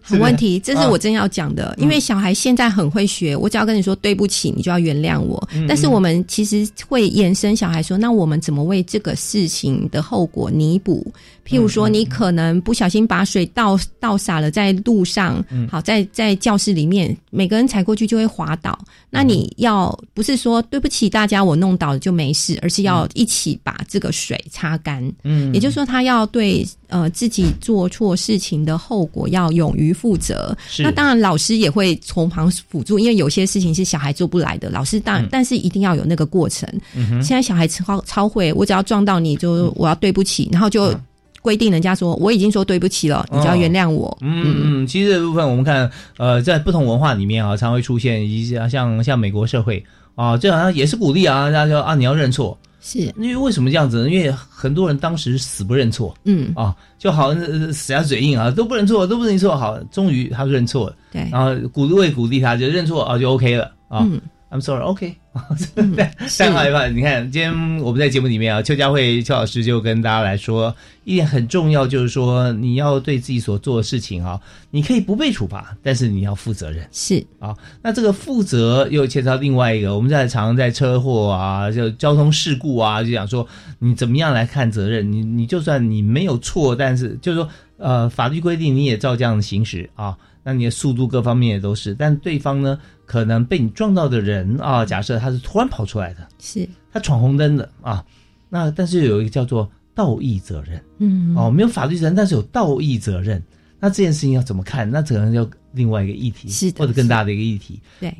[0.00, 5.46] 好问题，这是我真要讲的，因为小孩现在很会学，我只要跟你说对不起，你就要原谅我。
[5.68, 11.12] 但是我们其实会延伸小孩说，那我们怎么为这个事情的后果弥补？
[11.48, 18.78] 譬如说，你可能不小心把水倒倒洒了在路上，好，在在教室里面，每个人踩过去就会滑倒。
[19.08, 25.02] 那你要不是说对不起大家，我弄倒了就没事，而是要一起把这个水擦干。
[25.24, 30.54] 嗯，也就是说，他要对呃自己做错事情的后果要勇于负责。
[30.68, 30.82] 是。
[30.82, 35.28] 那当然，老师也会从旁辅助，因为有些事情是小孩做不来的，老师当然，嗯。
[35.30, 36.68] 但是一定要有那个过程。
[36.94, 37.22] 嗯哼。
[37.22, 40.94] 现在小孩超超会，我只要撞到你就我要对不起，然后就
[41.42, 44.16] 规定人家说我已经说对不起了，你就要原谅我。
[44.20, 49.84] 嗯嗯，其实这部分我们看，呃，在不同文化里面啊，常会出现一些像像美国社会
[50.14, 52.56] 啊，这好像也是鼓励啊，大家说啊，你要认错。
[52.80, 54.08] 是因为为什么这样子呢？
[54.10, 64.06] 因为很多人当时死不认错，嗯啊，就好像呃死鸭嘴硬啊，都不认错，都不认错，好，终于他认错了，对然后鼓励鼓励他，就认错啊，就 OK 了啊。
[64.08, 64.20] 嗯
[64.50, 65.14] I'm sorry，OK，、
[66.38, 70.74] 但好一半，你看，今天我们在节目里面啊，邱佳慧邱老师就跟大家来说
[71.04, 74.40] 一点很重要，就是说你要对自己所做的事情啊，
[74.70, 76.88] 你可以不被处罚，但是你要负责任。
[76.90, 83.46] 是啊，那这个负责又牵扯到另外一个，我们在常常在车祸啊，就交通事故啊，就讲说
[83.78, 85.12] 你怎么样来看责任？
[85.12, 87.46] 你你就算你没有错，但是就是说
[87.76, 90.16] 呃，法律规定你也照这样行驶啊，
[90.48, 98.02] 那你的速度各方面也都是，但对方呢，可能被你撞到的人啊，假设他是突然跑出来的，是他闯红灯的啊，
[98.48, 103.42] 那但是有一个叫做道义责任，嗯哦，没有法律责任，但是有道义责任。
[103.78, 104.90] 那这件事情要怎么看？
[104.90, 107.78] 那可能要另外一个议题，是或者更大的一个议题。
[108.00, 108.16] 对，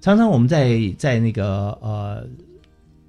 [0.00, 2.24] 常常我们在在那个呃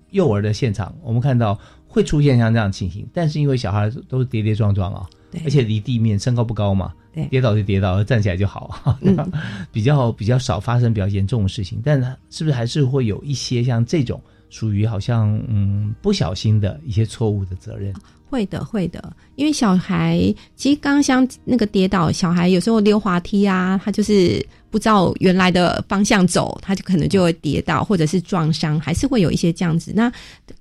[0.09, 6.91] 幼儿的现场，我们看到会出现像这样的情形，但是因为小孩都是跌跌撞撞啊，对而且离地面身高不高嘛，
[7.23, 9.17] 对跌倒就跌倒，站起来就好，嗯
[9.71, 11.99] 比较比较少发生比较严重的事情，但
[12.29, 17.93] 是不是还是会有一些像这种属于好像嗯不小心的一些错误的责任？
[18.29, 20.19] 会的，会的，因为小孩
[20.57, 29.93] 其实刚刚像那个跌倒，小孩有时候溜滑梯啊，他就是不知道原来的方向走，他就可能就会跌倒，或者是撞伤，还是会有一些这样子。
[29.95, 30.11] 那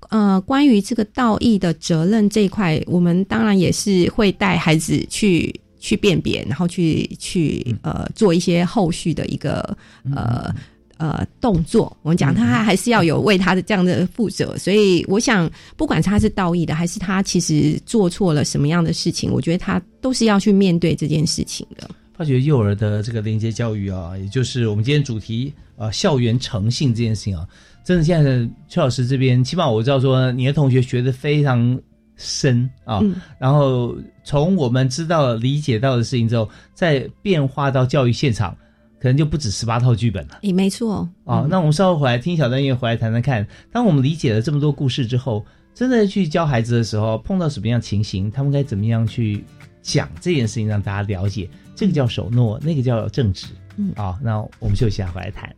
[0.07, 9.77] 呃，关于这个道义的责任这一块，我们当然也是会带孩子去去辨别，然后去去呃做一些后续的一个
[10.15, 10.53] 呃。
[10.99, 21.87] 呃，动作我们讲，他还是要有为他的这样的负责，所以我想，不管他是道义的，还是他其实做错了什么样的事情，我觉得他都是要去面对这件事情的。
[22.15, 27.47] 发觉幼儿的这个连接教育啊，也就是我们今天主题啊校园诚信这件事情啊，
[27.85, 31.79] 真的现在的邱老师这边，起码我知道说你的同学学的非常
[32.17, 38.55] 深啊，嗯然后从我们知道理解到的事情之后，再变化到教育现场，
[38.99, 40.39] 可能就不止十八套剧本了。
[40.41, 43.47] 诶，没错啊、那我们稍后回来听小段音乐，回来谈谈看。
[43.71, 49.43] 当我们理解了这么多故事之后，真的去教孩子的时候，碰到什么样情形，他们该怎么样去
[49.81, 51.49] 讲这件事情，让大家了解。
[51.75, 53.45] 这个叫守诺，那个叫正直。
[53.75, 55.55] 嗯，啊，那我们休息一下，回来谈。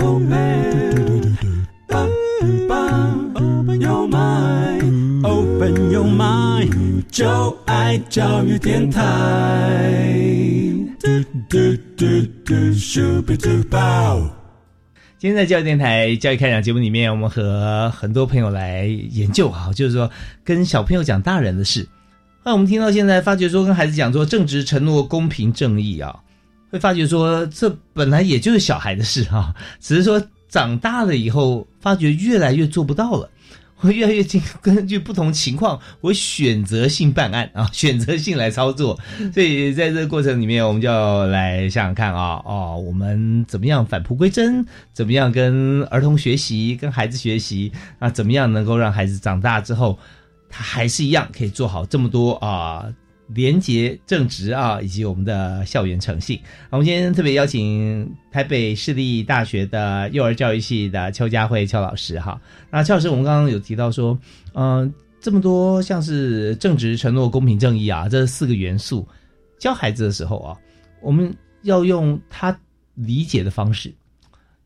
[0.00, 1.17] Open
[3.80, 9.92] your mind, open your mind，就爱教育电台。
[10.98, 11.08] 嘟
[11.48, 12.06] 嘟嘟
[12.44, 14.30] 嘟，Super Duper。
[15.18, 20.10] 今天在教育电台教育开讲节目里面，我们和很多朋友来研究啊，就是说
[20.44, 21.86] 跟小朋友讲大人的事。
[22.44, 26.16] 那我们听到现在，发觉说跟孩子讲说正直、承诺、公平、正义啊，
[26.70, 33.28] 会发觉说这本来也就是小孩的事啊，只是说长大了以后，发觉越来越做不到了。
[33.78, 38.98] 会越来越近根据不同情况，我选择性办案啊，选择性来操作。
[39.32, 44.66] 所以在这个过程里面，我们就要来想想看啊，哦，我们怎么样返璞归真？
[44.92, 48.10] 怎么样跟儿童学习，跟孩子学习啊？
[48.10, 49.98] 怎么样能够让孩子长大之后，
[50.50, 52.84] 他还是一样可以做好这么多啊？
[53.28, 56.40] 廉洁正直啊，以及我们的校园诚信。
[56.70, 62.40] 我们今天特别邀请台北市立大学的幼儿教育系的邱佳慧邱老师哈。
[62.70, 64.18] 那邱老师，我们刚刚有提到说，
[64.54, 69.06] 嗯、这么多像是正直、承诺、公平、正义啊，这四个元素，
[69.58, 70.56] 教孩子的时候啊，
[71.02, 72.58] 我们要用他
[72.94, 73.92] 理解的方式，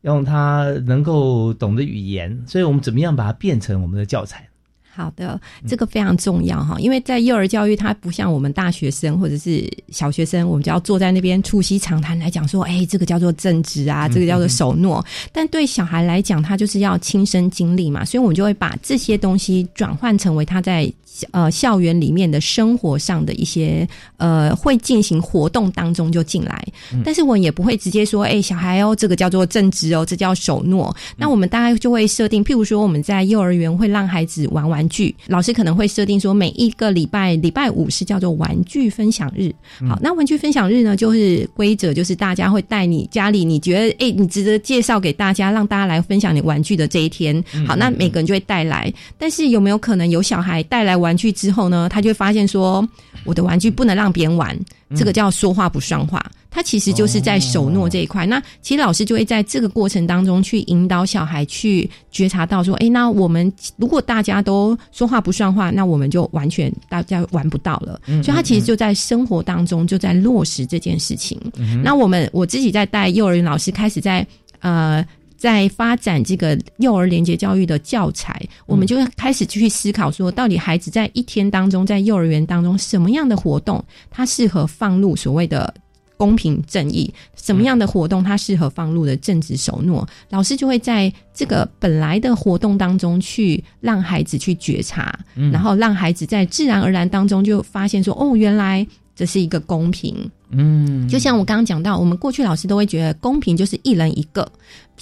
[0.01, 4.47] 用他能够懂的语言，所以我们怎么样把它变成我们的教材？
[4.95, 15.03] 好的，这个非常重要哈，因为在幼儿教育，它不像我们大学生或者是小学生，我们就要坐在那边促膝长谈来讲说，哎，这个叫做正直啊，这个叫做守诺。
[15.31, 20.91] 但对小孩来讲，他就是要亲身经历嘛，所以我们就会把这些东西转换成为他在
[21.31, 23.87] 呃校园里面的生活上的一些
[24.17, 26.65] 呃会进行活动当中就进来，
[27.03, 30.95] 但是我也不会直接说，哎，小孩哦，这个叫做正直哦，这叫守诺。
[31.15, 39.53] 那我们大概就会设定，譬如说我们在幼儿园会让孩子玩玩具，老师可能会设定说，每一个礼拜礼拜五是叫做玩具分享日。
[39.87, 47.43] 好，那玩具分享日呢，就是规则就是大家会带你家里你觉得哎，你值得介绍给大家，让大家来分享你玩具的这一天。
[47.67, 52.87] 好，那每个人就会带来，但是有没有可能有小孩带来玩具之后呢，他就会发现说，
[53.25, 54.57] 我的玩具不能让别人玩，
[54.95, 56.23] 这个叫说话不算话。
[56.49, 58.27] 他其实就是在守诺这一块。
[58.27, 67.99] 那其实老师就会在这个过程当中去引导小孩去觉察到说，哎，那我们如果大家都说话不算话，那我们就完全大家玩不到了。
[68.21, 71.39] 所以他其实就在生活当中就在落实这件事情。
[71.83, 74.25] 那我们我自己在带幼儿园老师开始在
[74.59, 75.03] 呃。
[75.43, 85.73] 在发展这个幼儿连接教育的教材，我们就开始去思考说，到底孩子在一天当中，在幼儿园当中，什么样的活动他适合放入所谓的
[86.15, 87.13] 公平正义？
[87.35, 90.07] 什么样的活动它适合放入的正直守诺？
[90.29, 95.19] 老师就会在这个本来的活动当中去让孩子去觉察，
[95.51, 100.15] 然后让孩子在自然而然当中就发现说，哦，原来这是一个公平。
[100.55, 104.49] 嗯，就像我刚刚讲到，我们过去老师都会觉得公平就是一人一个。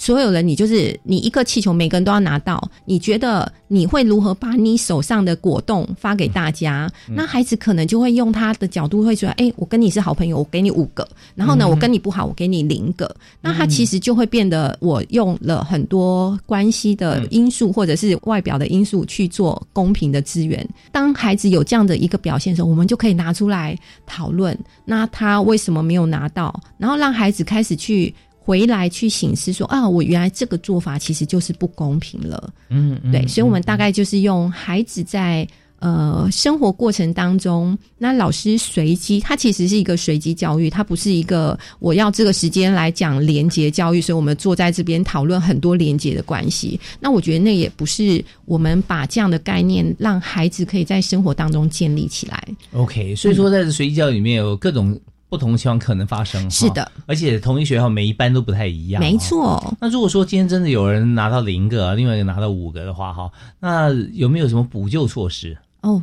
[0.02, 2.60] 所有人，你就是你一个气球，每个人都要拿到。
[2.84, 6.90] 你觉得你会如何把你手上的果冻发给大家？
[7.06, 11.06] 那孩子可能就会用他的角度会说：“哎，我跟你是好朋友，我给你五个。
[11.36, 13.14] 然后呢，我跟你不好，我给你零个。
[13.40, 20.68] 那他其实就会变得，我用了很多关系的因素或者是外表的因素去做公平的资源。
[20.90, 24.58] 当孩子有这样的一个表现的时候，我们就可以拿出来讨论。
[24.84, 26.60] 那他为什么没有拿到？
[26.76, 28.12] 然后让孩子开始去。
[28.44, 32.52] 回来去醒思说啊，我原来这个做法其实就是不公平了。
[32.70, 35.46] 嗯，对，所以我们大概就是用孩子在
[35.78, 46.80] 呃生活过程当中，那老师随机，它其实是一个随机教育，它不是一个我要这个时间来讲连接教育，所以我们坐在这边讨论很多连接的关系。
[46.98, 52.48] 那我觉得那也不是我们把这样的概念让孩子可以在生活当中建立起来。
[52.72, 54.98] OK，所以说在随机教育里面有各种。
[55.32, 59.74] 不同情况可能发生，是的，而且同一学校每一班都不太一样，没错。
[59.80, 65.56] 那如果说今天真的有人拿到零个，另外一个拿到五个的话，哈，那有没有什么补救措施？
[65.80, 66.02] 哦。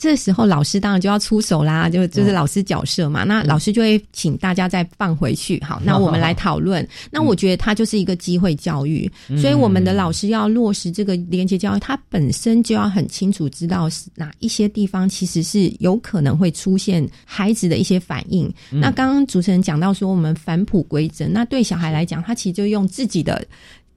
[0.00, 3.22] 这时候老师当然就要出手啦，就就是老师角色嘛。
[3.22, 6.88] 那老师就会请大家再放回去，好，那我们来讨论。
[7.10, 18.50] 那我觉得它就是一个机会教育，所以我们的老师要落实这个连接教育，他本身就要很清楚知道哪一些地方其实是有可能会出现孩子的一些反应。
[18.70, 23.46] 那刚刚主持人讲到说，我们返璞归真，那对小孩来讲，他其实就用自己的。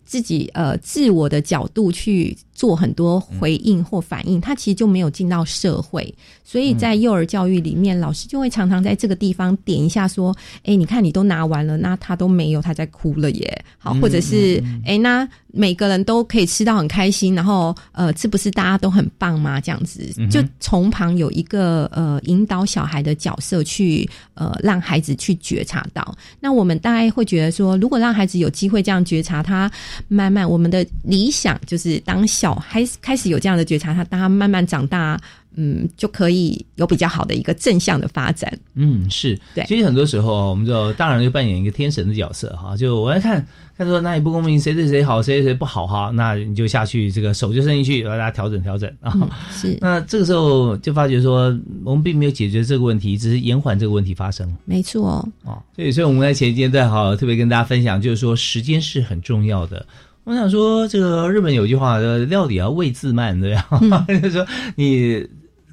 [0.05, 19.59] 自己呃自我的角度去做很多回应或反应，他其实就没有进到社会，所以在幼儿教育里面，老师就会常常在这个地方点一下说：“哎，你看你都拿完了，那他都没有，他在哭了耶。”好，或者是哎，那每个人都可以吃到很开心，然后呃，这不是大家都很棒吗？
[19.59, 26.15] 这样子，就从旁有一个呃引导小孩的角色去呃让孩子去觉察到。
[26.39, 29.69] 那我们大概会觉得说，如果让孩子有机会这样觉察他。
[30.07, 35.17] 慢慢，我们的理想就是当小孩开始有这样的觉察，他当他慢慢长大，
[35.55, 38.51] 嗯，就可以有比较好的一个正向的发展。
[38.73, 39.63] 嗯，是对。
[39.65, 49.15] 其实很多时候，我们就大人就扮演一个天神的角色哈，就我来看，看说哪里不公平，谁对谁好，谁对谁不好哈，那你就下去，这个手就伸进去，让大家调整调整啊。
[49.49, 49.77] 是。
[49.79, 54.53] 那这个时候就发觉说，我们并没有解决这个问题，只是延缓这个问题发生。
[54.65, 55.25] 没错。
[55.45, 59.85] 哦，所以所以我们在前一阶段哈，特别跟大家分享，就是说时间是很重要的。
[60.25, 63.53] 我想说，这个日本有句话，料理要味自慢，对
[63.89, 64.05] 吧？
[64.07, 64.45] 就是说，
[64.75, 65.27] 你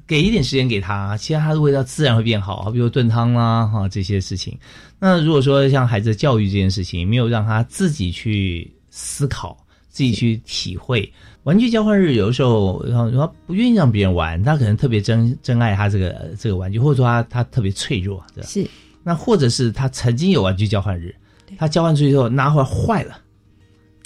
[0.05, 2.69] 给一点时间给他，其实它的味道自然会变好。
[2.69, 4.57] 比如炖汤啦，哈这些事情。
[4.99, 9.57] 那如果说像孩子教育这件事情，没有让他自己去思考、
[9.89, 11.09] 自己去体会，
[11.43, 18.49] 玩具交换日有的时候，然后他不愿意让别人玩，他可能特别珍珍爱他这个这个玩具，或者说他他特别脆弱，对吧？
[18.49, 18.67] 是。
[19.01, 21.15] 那或者是他曾经有玩具交换日，
[21.57, 23.17] 他交换出去之后拿回来坏了。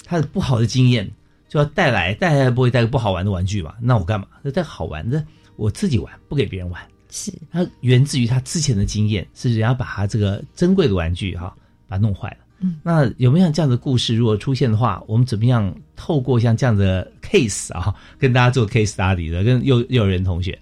[0.06, 1.10] 他的不好的经验
[1.48, 3.74] 就要带来，带来不会带个不好玩的玩具嘛？
[3.80, 4.26] 那我干嘛？
[4.40, 5.22] 那带好玩的，
[5.56, 6.80] 我自己玩，不给别人玩。
[7.10, 11.54] 是，他源自于他之前的经验，是人家把他这个珍贵的玩具哈，
[11.88, 12.36] 把它弄坏了。
[12.60, 14.14] 嗯，那有没有像这样的故事？
[14.14, 20.58] 如果出现的话，我们怎么样透过像这样的 case 啊，跟大家做 case study 的，跟幼幼儿园同学？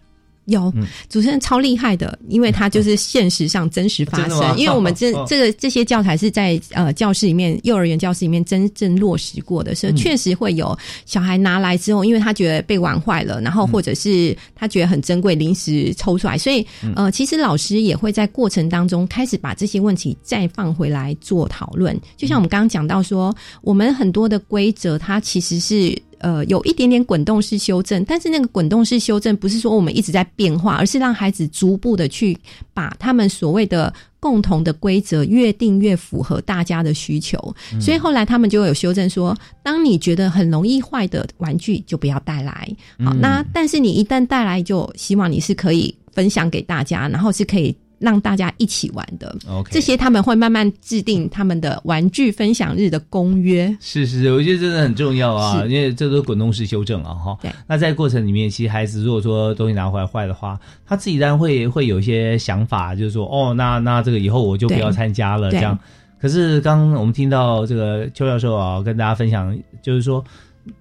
[0.46, 0.72] 有
[1.08, 4.40] 主持人超厉害的，因为他就是现实上真实发生。
[4.58, 10.76] 因为我们这这个这些教材是在呃教室里面、幼儿园教室里面真正落实过的，所以确实会有
[11.06, 21.98] 小孩拿来之后，因为他觉得被玩坏了，然后或者是他觉得很珍贵，临时抽出来，所以呃，其实老师也会在过程当中开始把这些问题再放回来做讨论。
[22.16, 25.96] 就像我们刚刚讲到说，我们很多的规则，它其实是。
[26.24, 32.34] 呃，有一点点滚动式修正，但是那个滚动式修正不是说我们一直在变化，而是让孩子逐步的去
[32.72, 37.38] 把他们所谓的共同的规则越定越符合大家的需求。
[37.78, 42.74] 所以后来他们就有修正说，当你觉得很容易坏的玩具就不要带来。
[43.04, 47.76] 好，那但是你一旦带来，就希望你是可以分享给大家，然后是可以。
[47.98, 53.74] 让大家一起玩的，OK，这些他们会慢慢制定他们的玩具分享日的公约。
[53.80, 57.38] 是是是，我觉得真的很重要啊，因为这都是滚动式修正啊，哈。
[57.40, 57.50] 对。
[57.66, 65.78] 那在过程里面，其实孩子如果说东西拿回来坏的话，他自己当然会会有一些想法，就是说，哦，那那这个以后我就不要参加了，这样。
[66.20, 70.24] 可是刚我们听到这个邱教授啊，跟大家分享，就是说，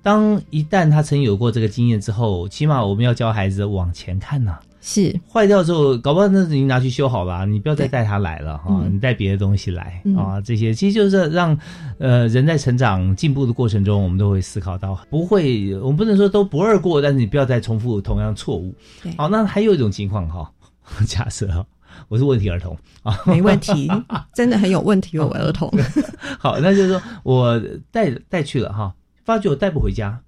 [0.01, 4.57] 当一旦他曾有过这个经验之后，起码我们要教孩子往前看呐。
[4.85, 11.57] 是坏掉之后，搞不好那已经拿去修好了，你不要再带它来了哈，你带别的东西来啊，这些其实就是让
[11.99, 18.75] 呃人在成长进步的过程中，我们都会思考到，不会，我们不能说都不二过，但是你不要再重复同样错误。
[19.17, 20.51] 好，那还有一种情况哈，
[21.07, 21.65] 假设哈，
[22.09, 23.89] 我是问题儿童啊，没问题，
[24.35, 25.71] 真的很有问题，我儿童。
[26.37, 27.57] 好，那就是说我
[27.89, 30.19] 带带去了哈，发觉我带不回家。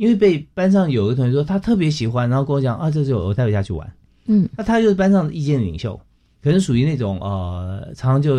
[0.00, 3.92] 因为被班上有个同学说他特别喜欢，然后跟我讲啊，这是我带回家去玩。
[4.24, 6.00] 嗯，那他就是班上的意见领袖，
[6.42, 8.34] 可能属于那种呃，常常就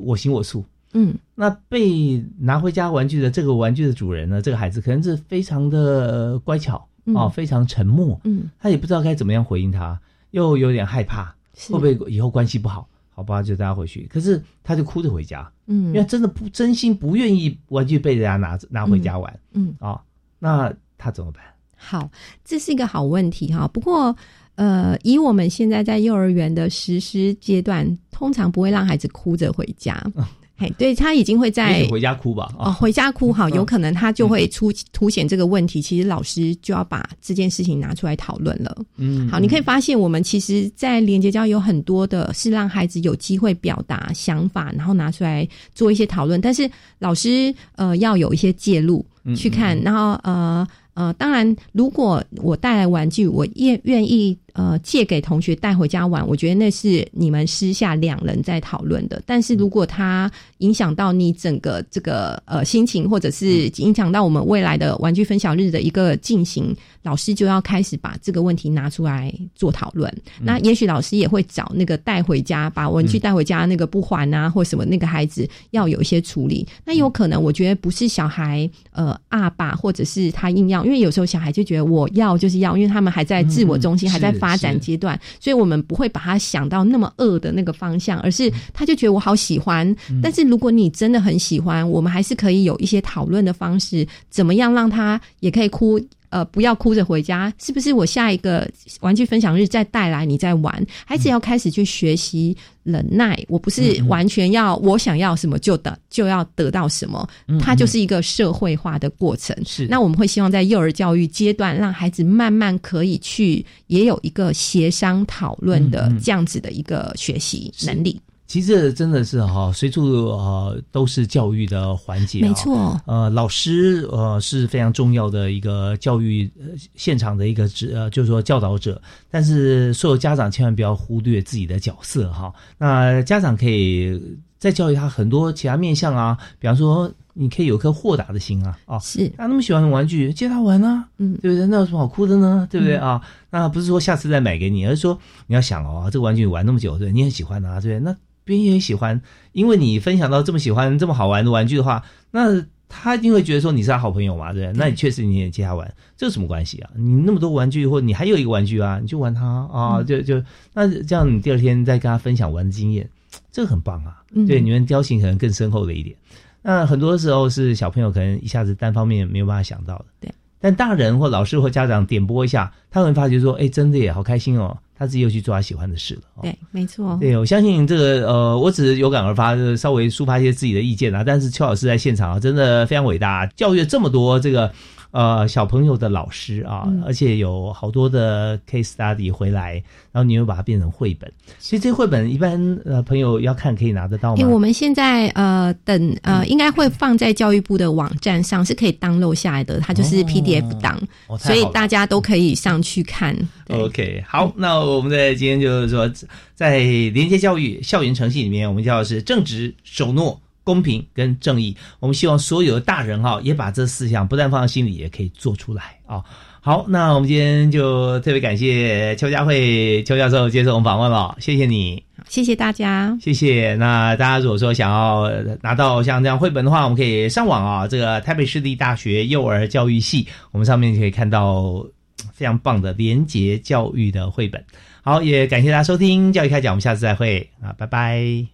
[0.00, 0.64] 我行我素。
[0.94, 6.84] 嗯，那被拿回家玩具的这个玩具的主人呢，这个孩子可能是非常的乖巧
[7.14, 8.20] 啊，非常沉默。
[8.24, 10.00] 嗯，他也不知道该怎么样回应他，
[10.32, 11.32] 又有点害怕，
[11.70, 12.88] 会不会以后关系不好？
[13.10, 14.08] 好吧，就带他回去。
[14.12, 15.48] 可是他就哭着回家。
[15.68, 19.38] 嗯，因为真的不真心不愿意玩具被人家拿拿回家玩。
[19.52, 20.02] 嗯啊，
[20.40, 20.74] 那。
[20.98, 21.42] 他怎么办？
[21.76, 22.10] 好，
[22.44, 23.68] 这是一个好问题哈。
[23.68, 24.16] 不过，
[24.54, 30.02] 呃，以我们现在在幼儿园的实施阶段，通常不会让孩子哭着回家。
[30.58, 32.50] 嘿，对他已经会在回家哭吧？
[32.58, 35.82] 哦，回家哭好， 有可能他就会出凸显这个问题。
[35.82, 38.74] 其实老师就要把这件事情拿出来讨论了。
[38.96, 46.40] 嗯，好，你可以发现，我们其实，在连接教有很多的是让孩子有机会表达想法，然后拿出来做一些讨论。
[46.40, 46.68] 但是
[47.00, 49.04] 老师呃要有一些介入
[49.36, 50.66] 去看，然后呃。
[50.96, 54.36] 呃，当然，如果我带来玩具，我愿愿意。
[54.56, 59.22] 呃，借给同学带回家玩，我觉得那是你们私下两人在讨论的。
[59.26, 70.10] 但是如果它影响到你整个这个呃心情，或者是影响到我们未来的玩具分享日的一个进行，老师就要开始把这个问题拿出来做讨论。
[70.40, 76.66] 那也许老师也会找那个带回家把玩具带回家那个不还啊，或什么那个孩子要有一些处理。
[76.82, 89.94] 那有可能我觉得不是小孩呃阿爸，或者是他硬要，因为有时候小孩就觉得我要就是要，因为他们还在自我中心，还在发展阶段，所以我们不会把他想到那么恶的那个方向，而是他就觉得我好喜欢。
[90.22, 96.00] 但是如果你真的很喜欢，我们还是可以有一些讨论的方式，怎么样让他也可以哭。
[96.36, 97.94] 呃，不要哭着回家，是不是？
[97.94, 98.70] 我下一个
[99.00, 100.86] 玩具分享日再带来，你再玩。
[101.06, 107.26] 孩子要开始去学习忍耐，我不是完全要我想要什么就得就要得到什么，
[107.58, 109.56] 它就是一个社会化的过程。
[109.64, 118.20] 是，那我们会希望在幼儿教育阶段，让孩子慢慢可以去也有一个协商讨论的这样子的一个学习能力。
[118.46, 123.00] 其实这真的是哈，随处呃都是教育的环节，没错。
[123.06, 126.50] 呃，老师呃是非常重要的一个教育
[126.94, 129.00] 现场的一个职呃，就是说教导者。
[129.30, 132.52] 但是所有家长千万不要忽略自己的角色哈。
[132.78, 134.20] 那家长可以
[134.58, 141.66] 再教育他很多其他面向啊，比方说你可以有颗豁达的心啊，啊，是他那么喜欢玩具，接他玩啊，嗯，对不对？
[141.66, 142.66] 那有什么好哭的呢？
[142.70, 143.20] 对不对啊？
[143.50, 148.12] 那不是说下次再买给你，而是说你要想哦，这个玩具玩那么久，对，你很喜欢啊，对不对？
[148.12, 148.16] 那
[148.46, 149.20] 别人也喜欢，
[149.52, 154.78] 因为你分享到这么喜欢、这么好玩的玩具的话，那他一定会觉得说你是他好朋友嘛，对不对？
[154.78, 156.90] 那你确实你也接他玩，这有什么关系啊？
[156.94, 160.40] 你那么多玩具，或你还有一个玩具啊，你就玩它啊，就就
[160.72, 163.10] 那这样，你第二天再跟他分享玩的经验，
[163.50, 164.22] 这个很棒啊。
[164.46, 166.14] 对，你们交情可能更深厚了一点。
[166.62, 170.32] 那很多时候是小朋友可能一下子单方面没有办法想到的，对。
[170.60, 174.76] 但大人或老师或家长点拨一下，他会发觉说，哎，真的耶好开心哦。
[174.98, 176.22] 他自己又去做他喜欢的事了。
[176.42, 177.16] 对，没错。
[177.20, 181.22] 对，我相信这个呃，我只是有感而发，稍微抒发一些自己的意见啊。
[181.22, 184.72] 但是邱老师在现场啊，真的非常伟大，教育了这么多这个
[185.16, 187.02] 呃小朋友的老师啊，嗯。
[187.06, 189.74] 而且有好多的 case study 回来，
[190.12, 194.48] 然后你又把它变成绘本，所以这绘本一般呃朋友要看可以拿得到哎、吗？
[194.48, 201.00] 我们现在呃等呃，应该会放在教育部的网站上，是可以 download 下来的，它就是 PDF 档，
[201.38, 203.34] 所以大家都可以上去看。
[203.68, 206.10] OK，好，那我们在今天就是说，
[206.54, 211.76] 在连接教育校园程序里面，我们叫的是正直、守诺、公平跟正义。
[212.00, 216.20] 我们希望所有的大人哈、也把这四项不但放在心里，也可以做出来啊、
[216.60, 222.02] 好，那我们今天就特别感谢邱佳慧邱教授接受我们访问了，谢谢你。
[222.28, 223.16] 谢谢大家。
[223.20, 223.76] 谢谢。
[223.76, 225.30] 那大家如果说想要
[225.62, 231.86] 拿到像这样绘本的话，我们可以上网啊，这个台北市立大学幼儿教育系，我们上面可以看到
[232.32, 234.64] 非常棒的廉洁教育的绘本。
[235.02, 238.44] 好，也感谢大家收听教育开讲，我们下次再会啊，拜拜。